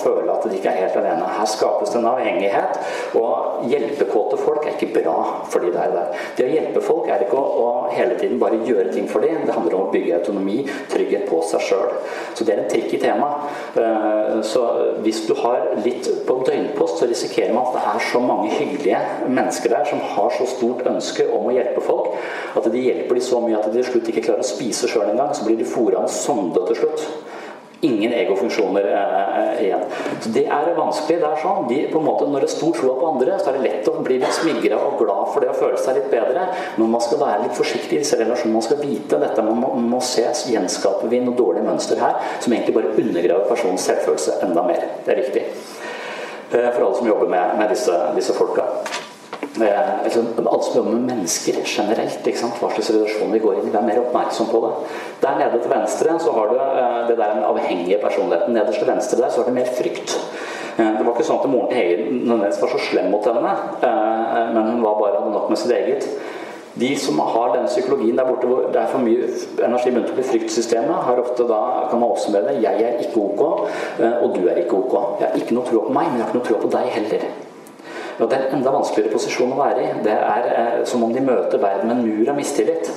[0.01, 1.28] føle at de ikke er helt alene.
[1.38, 2.80] Her skapes det en avhengighet.
[3.18, 5.16] Og hjelpekåte folk er ikke bra
[5.51, 5.94] for de der.
[5.94, 6.26] der.
[6.36, 9.44] Det å hjelpe folk er ikke å, å hele tiden bare gjøre ting for dem.
[9.47, 10.59] Det handler om å bygge autonomi,
[10.92, 11.94] trygghet på seg sjøl.
[12.34, 13.47] Så det er en trikk i temaet.
[13.80, 14.64] Eh, så
[15.05, 19.01] hvis du har litt på døgnpost, så risikerer man at det er så mange hyggelige
[19.26, 22.14] mennesker der som har så stort ønske om å hjelpe folk,
[22.57, 25.11] at de hjelper de så mye at de til slutt ikke klarer å spise sjøl
[25.11, 25.34] engang.
[25.36, 27.09] Så blir de fora en sonde til slutt
[27.81, 29.81] ingen egofunksjoner eh, igjen.
[30.20, 31.18] Så Det er vanskelig.
[31.20, 31.68] det er sånn.
[31.68, 33.91] De, på en måte, når det er stor tro på andre, så er det lett
[33.91, 36.49] å bli litt smigra og glad for det og føle seg litt bedre.
[36.77, 38.59] Men man skal være litt forsiktig i disse relasjonene.
[38.59, 39.47] Man skal vite dette.
[39.47, 43.87] Man må, må se gjenskaper vi noe dårlig mønster her som egentlig bare undergraver personens
[43.89, 44.89] selvfølelse enda mer.
[45.05, 45.45] Det er viktig.
[46.53, 48.70] Eh, for alle som jobber med, med disse, disse folka.
[49.61, 52.26] Eh, altså, alt som jobber med mennesker generelt.
[52.26, 53.72] Hva slags relasjon vi går inn i.
[53.72, 54.72] Vær mer oppmerksom på det.
[55.22, 58.54] Der nede til venstre så har du eh, det der den avhengige personligheten.
[58.57, 60.16] Nederst til venstre der så har du mer frykt.
[60.76, 63.54] Eh, det var ikke sånn at moren til Hege nødvendigvis var så slem mot henne,
[64.52, 66.04] men hun var bare hadde nok med sitt eget.
[66.76, 69.30] De som har den psykologien der borte hvor det er for mye
[69.64, 73.16] energi bundet opp i fryktsystemet, har ofte da, kan man oppsummere det, 'jeg er ikke
[73.16, 73.40] ok',
[74.22, 75.20] og 'du er ikke ok'.
[75.20, 76.92] Jeg har ikke noe tro på meg, men jeg har ikke noe tro på deg
[76.98, 77.24] heller.
[78.18, 79.88] Og Det er en enda vanskeligere posisjon å være i.
[80.06, 82.88] Det er eh, som om de møter verden med en mur av mistillit.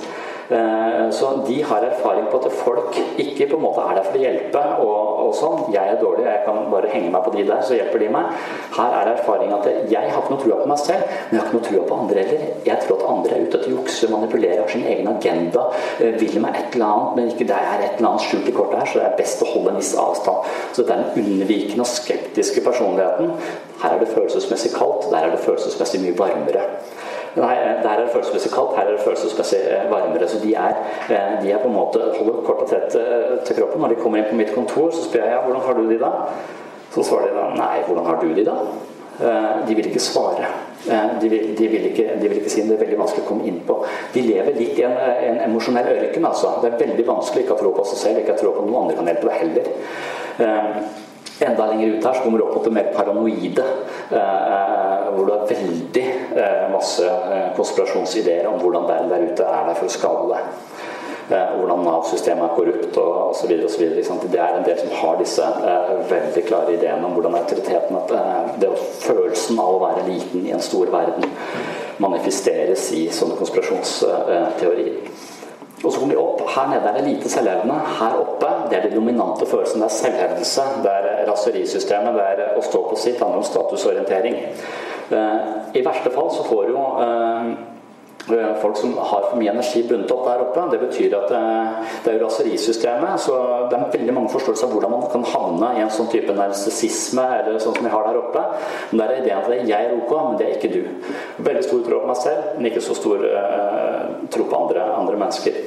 [0.49, 4.17] Eh, så de har erfaring på at folk ikke på en måte er der for
[4.17, 4.63] å hjelpe.
[4.81, 5.59] og, og sånn.
[5.73, 8.31] Jeg er dårlig, jeg kan bare henge meg på de der, så hjelper de meg.
[8.73, 11.49] Her er erfaring at jeg har ikke noe trua på meg selv, men jeg har
[11.49, 12.47] ikke noe trua på andre heller.
[12.65, 15.67] Jeg tror at andre er ute etter å jukse, manipulere, har sin egen agenda,
[15.99, 18.55] eh, vil meg et eller annet, men ikke det er et eller annet skjult i
[18.57, 20.49] kortet her, så det er best å holde en viss avstand.
[20.73, 23.35] Så dette er den unnvikende og skeptiske personligheten.
[23.83, 26.65] Her er det følelsesmessig kaldt, der er det følelsesmessig mye varmere.
[27.35, 30.27] Nei, der er det følelsesmessig kaldt, her er det følelsesmessig eh, varmere.
[30.27, 30.77] Så de er,
[31.09, 33.81] eh, de er på en måte holder kort og tett eh, til kroppen.
[33.81, 35.99] Når de kommer inn på mitt kontor, så spør jeg ja, hvordan har du de
[36.01, 36.13] da?
[36.93, 38.57] Så svarer de da nei, hvordan har du de da?
[39.67, 40.47] De vil ikke svare.
[41.19, 42.61] De vil, de vil, ikke, de vil ikke, si.
[42.63, 43.75] Det er veldig vanskelig å komme inn på.
[44.13, 46.25] De lever litt i en, en emosjonell ørken.
[46.25, 46.53] altså.
[46.63, 48.85] Det er veldig vanskelig ikke å tro på seg selv, ikke å tro på noen
[48.85, 51.08] andre kan hjelpe deg heller.
[51.39, 53.63] Enda lenger ut her så kommer du opp mot det mer paranoide,
[54.09, 56.03] hvor du har veldig
[56.73, 57.13] masse
[57.55, 60.49] konspirasjonsideer om hvordan verden der ute er der for å skade deg.
[61.29, 63.51] Hvordan Nav-systemet er korrupt og osv.
[64.31, 68.13] Det er en del som har disse eh, veldig klare ideene om hvordan autoriteten at
[68.17, 68.71] eh, det
[69.03, 71.29] Følelsen av å være liten i en stor verden
[72.01, 74.97] manifesteres i sånne konspirasjonsteorier.
[75.83, 76.41] Og så kommer de opp.
[76.55, 77.79] Her nede er det lite selvhevdende.
[77.99, 79.85] Her oppe det er de dominante følelsene.
[79.85, 83.15] Det er selvhevdelse, det er raserisystemet, det er å stå på sitt.
[83.15, 84.39] Det handler om statusorientering.
[85.73, 86.83] I verste fall så får jo
[88.61, 90.65] folk som har for mye energi bundet opp der oppe.
[90.73, 93.37] Det betyr at det er jo raserisystemet, så
[93.69, 97.25] det er veldig mange forståelser av hvordan man kan havne i en sånn type narsissisme,
[97.39, 98.45] eller sånn som vi har der oppe.
[98.91, 100.81] Men der er ideen at jeg er ok, men det er ikke du.
[101.49, 105.19] Veldig stor tro på meg selv, men ikke så stor uh, tro på andre, andre
[105.19, 105.63] mennesker.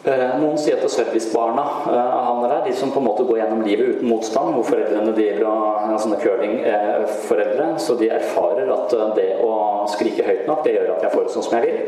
[0.00, 3.60] Noen sier at det er servicebarna havner der, de som på en måte går gjennom
[3.66, 7.66] livet uten motstand, hvor foreldrene driver og er sånne curlingforeldre.
[7.84, 9.50] Så de erfarer at det å
[9.92, 11.78] skrike høyt nok, det gjør at jeg får det sånn som jeg vil.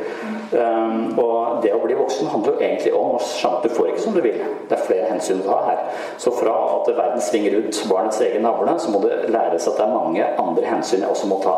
[1.22, 4.04] Og det å bli voksen handler jo egentlig om å skjønne at du får ikke
[4.04, 4.38] som du vil.
[4.68, 5.82] Det er flere hensyn å ta her.
[6.20, 9.86] Så fra at verden svinger ut barnets egen navle, så må det læres at det
[9.86, 11.56] er mange andre hensyn jeg også må ta.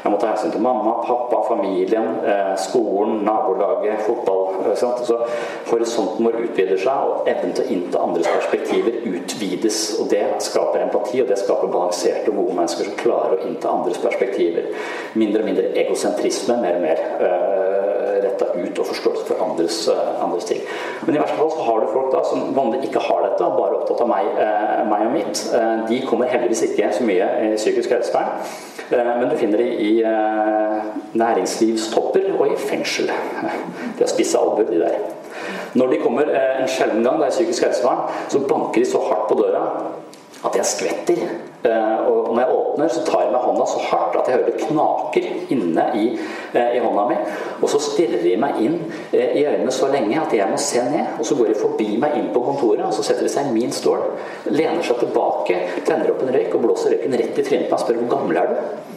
[0.00, 2.22] Jeg må ta hensyn til mamma, pappa, familien,
[2.56, 4.72] skolen, nabolaget, fotball.
[4.80, 4.88] Så
[5.90, 9.80] horisonten vår utvider seg, og evnen til å innta andres perspektiver utvides.
[10.00, 13.72] og Det skaper empati, og det skaper balanserte og gode mennesker som klarer å innta
[13.74, 14.70] andres perspektiver.
[15.18, 20.24] Mindre og mindre egosentrisme, mer og mer øh, retta ut og forståelse for andres, øh,
[20.24, 20.62] andres, ting.
[21.06, 23.78] Men i verste fall så har du folk da som vanlig ikke har dette, bare
[23.80, 25.46] opptatt av meg, øh, meg og mitt.
[25.88, 28.44] de kommer heldigvis ikke så mye i psykisk helsevern.
[28.90, 30.02] Men du finner de i
[31.14, 33.06] næringslivstopper og i fengsel.
[33.06, 35.19] De har spisse albuer, de der.
[35.74, 39.28] Når de kommer en sjelden gang, det er psykisk helsevern, så banker de så hardt
[39.30, 39.64] på døra
[40.44, 41.22] at jeg skvetter.
[42.08, 44.62] Og når jeg åpner, så tar jeg med hånda så hardt at jeg hører det
[44.62, 46.06] knaker inne i,
[46.56, 47.18] i hånda mi.
[47.60, 48.78] Og så stirrer de meg inn
[49.12, 51.18] i øynene så lenge at jeg må se ned.
[51.18, 53.56] Og så går de forbi meg inn på kontoret, og så setter de seg i
[53.58, 54.06] min stål,
[54.48, 57.76] lener seg tilbake, tenner opp en røyk og blåser røyken rett i trynet på meg
[57.76, 58.88] og spør hvor gammel er du?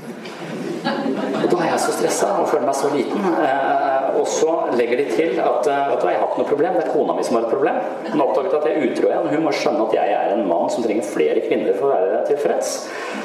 [0.84, 3.28] Da er jeg så stressa og føler meg så liten.
[3.44, 6.84] Eh, og så legger de til at vet du, jeg har ikke noe problem, det
[6.86, 7.80] er kona mi som har et problem.
[8.10, 9.30] Hun har oppdaget at jeg er utro igjen.
[9.34, 12.26] Hun må skjønne at jeg er en mann som trenger flere kvinner for å være
[12.32, 12.76] tilfreds.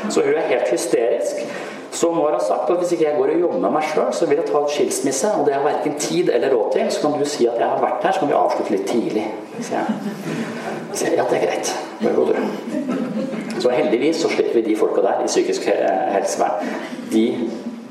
[0.08, 1.44] Så hun er helt hysterisk.
[1.90, 4.10] Så nå har ha sagt at hvis ikke jeg går og jobber med meg sjøl,
[4.14, 5.30] så vil jeg ta et skilsmisse.
[5.40, 6.90] Og det har verken tid eller råd til.
[6.94, 9.24] Så kan du si at jeg har vært her, så kan vi avslutte litt tidlig.
[9.58, 10.12] Så jeg,
[10.92, 11.72] så jeg ja, det er greit.
[12.02, 12.27] Bare gå
[13.88, 15.68] heldigvis så slipper vi de folka der i psykisk
[16.12, 16.72] helsevern.
[17.12, 17.24] De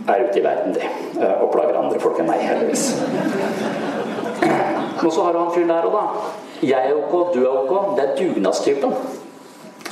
[0.07, 0.81] er ute i verden, de.
[1.41, 2.89] Og plager andre folk enn meg, heldigvis.
[5.03, 6.03] Og så har du han fyren der òg, da.
[6.63, 7.97] Jeg er ok, du er ok.
[7.97, 8.93] Det er dugnadstypen.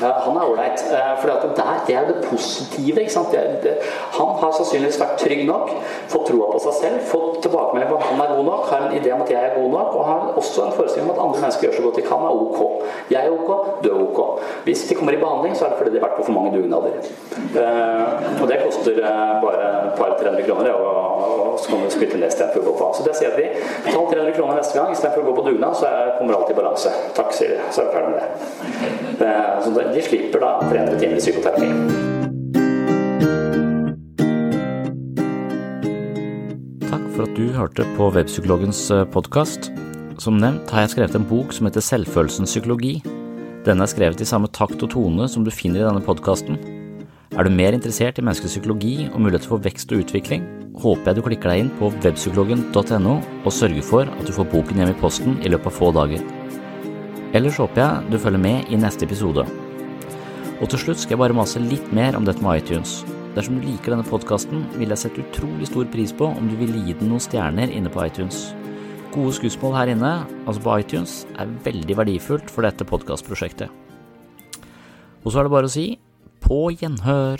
[0.02, 0.82] Han er ålreit.
[1.22, 3.10] For det er det positive.
[3.10, 3.32] sant?
[3.32, 3.76] Det, det,
[4.18, 5.72] han har sannsynligvis vært trygg nok,
[6.12, 8.98] fått troa på seg selv, fått tilbakemelding på at han er god nok, har en
[8.98, 11.44] idé om at jeg er god nok, og har også en forestilling om at andre
[11.44, 12.62] mennesker gjør så godt de kan, er ok.
[13.12, 13.52] Jeg er ok,
[13.84, 14.22] du er ok.
[14.68, 16.54] Hvis de kommer i behandling, så er det fordi de har vært på for mange
[16.56, 17.00] dugnader.
[17.56, 22.18] Uh, og det koster uh, bare et par 300 kroner, og, så kan du spytte
[22.20, 22.88] ned istedenfor å gå på.
[22.98, 23.46] Så det sier vi
[23.86, 26.58] Betal 300 kroner neste gang istedenfor å gå på dugnad, så er, kommer alt i
[26.58, 26.92] balanse.
[27.16, 27.62] Takk, sier de.
[27.72, 28.20] Så er vi ferdig med
[29.22, 29.32] det.
[29.64, 31.70] Så de slipper da 300 timer psykoterapi.
[36.86, 39.72] Takk for at du hørte på Webpsykologens podkast.
[40.22, 42.98] Som nevnt har jeg skrevet en bok som heter Selvfølelsens psykologi.
[43.66, 46.60] Denne er skrevet i samme takt og tone som du finner i denne podkasten.
[47.36, 50.46] Er du mer interessert i menneskets psykologi og muligheter for vekst og utvikling,
[50.80, 54.80] håper jeg du klikker deg inn på webpsykologen.no og sørger for at du får boken
[54.80, 56.24] hjem i posten i løpet av få dager.
[57.36, 59.44] Ellers håper jeg du følger med i neste episode.
[60.64, 63.02] Og til slutt skal jeg bare mase litt mer om dette med iTunes.
[63.36, 66.72] Dersom du liker denne podkasten, vil jeg sette utrolig stor pris på om du vil
[66.78, 68.54] gi den noen stjerner inne på iTunes.
[69.16, 70.12] gode skussmål her inne,
[70.44, 73.70] altså på iTunes, er veldig verdifullt for dette podkastprosjektet.
[75.24, 75.86] Og så er det bare å si
[76.44, 77.40] på gjenhør.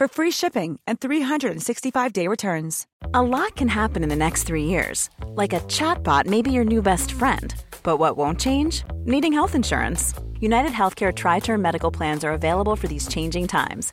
[0.00, 2.86] for free shipping and 365-day returns.
[3.12, 5.10] A lot can happen in the next three years.
[5.26, 7.54] Like a chatbot may be your new best friend.
[7.82, 8.84] But what won't change?
[9.04, 10.14] Needing health insurance.
[10.40, 13.92] United Healthcare Tri Term Medical Plans are available for these changing times.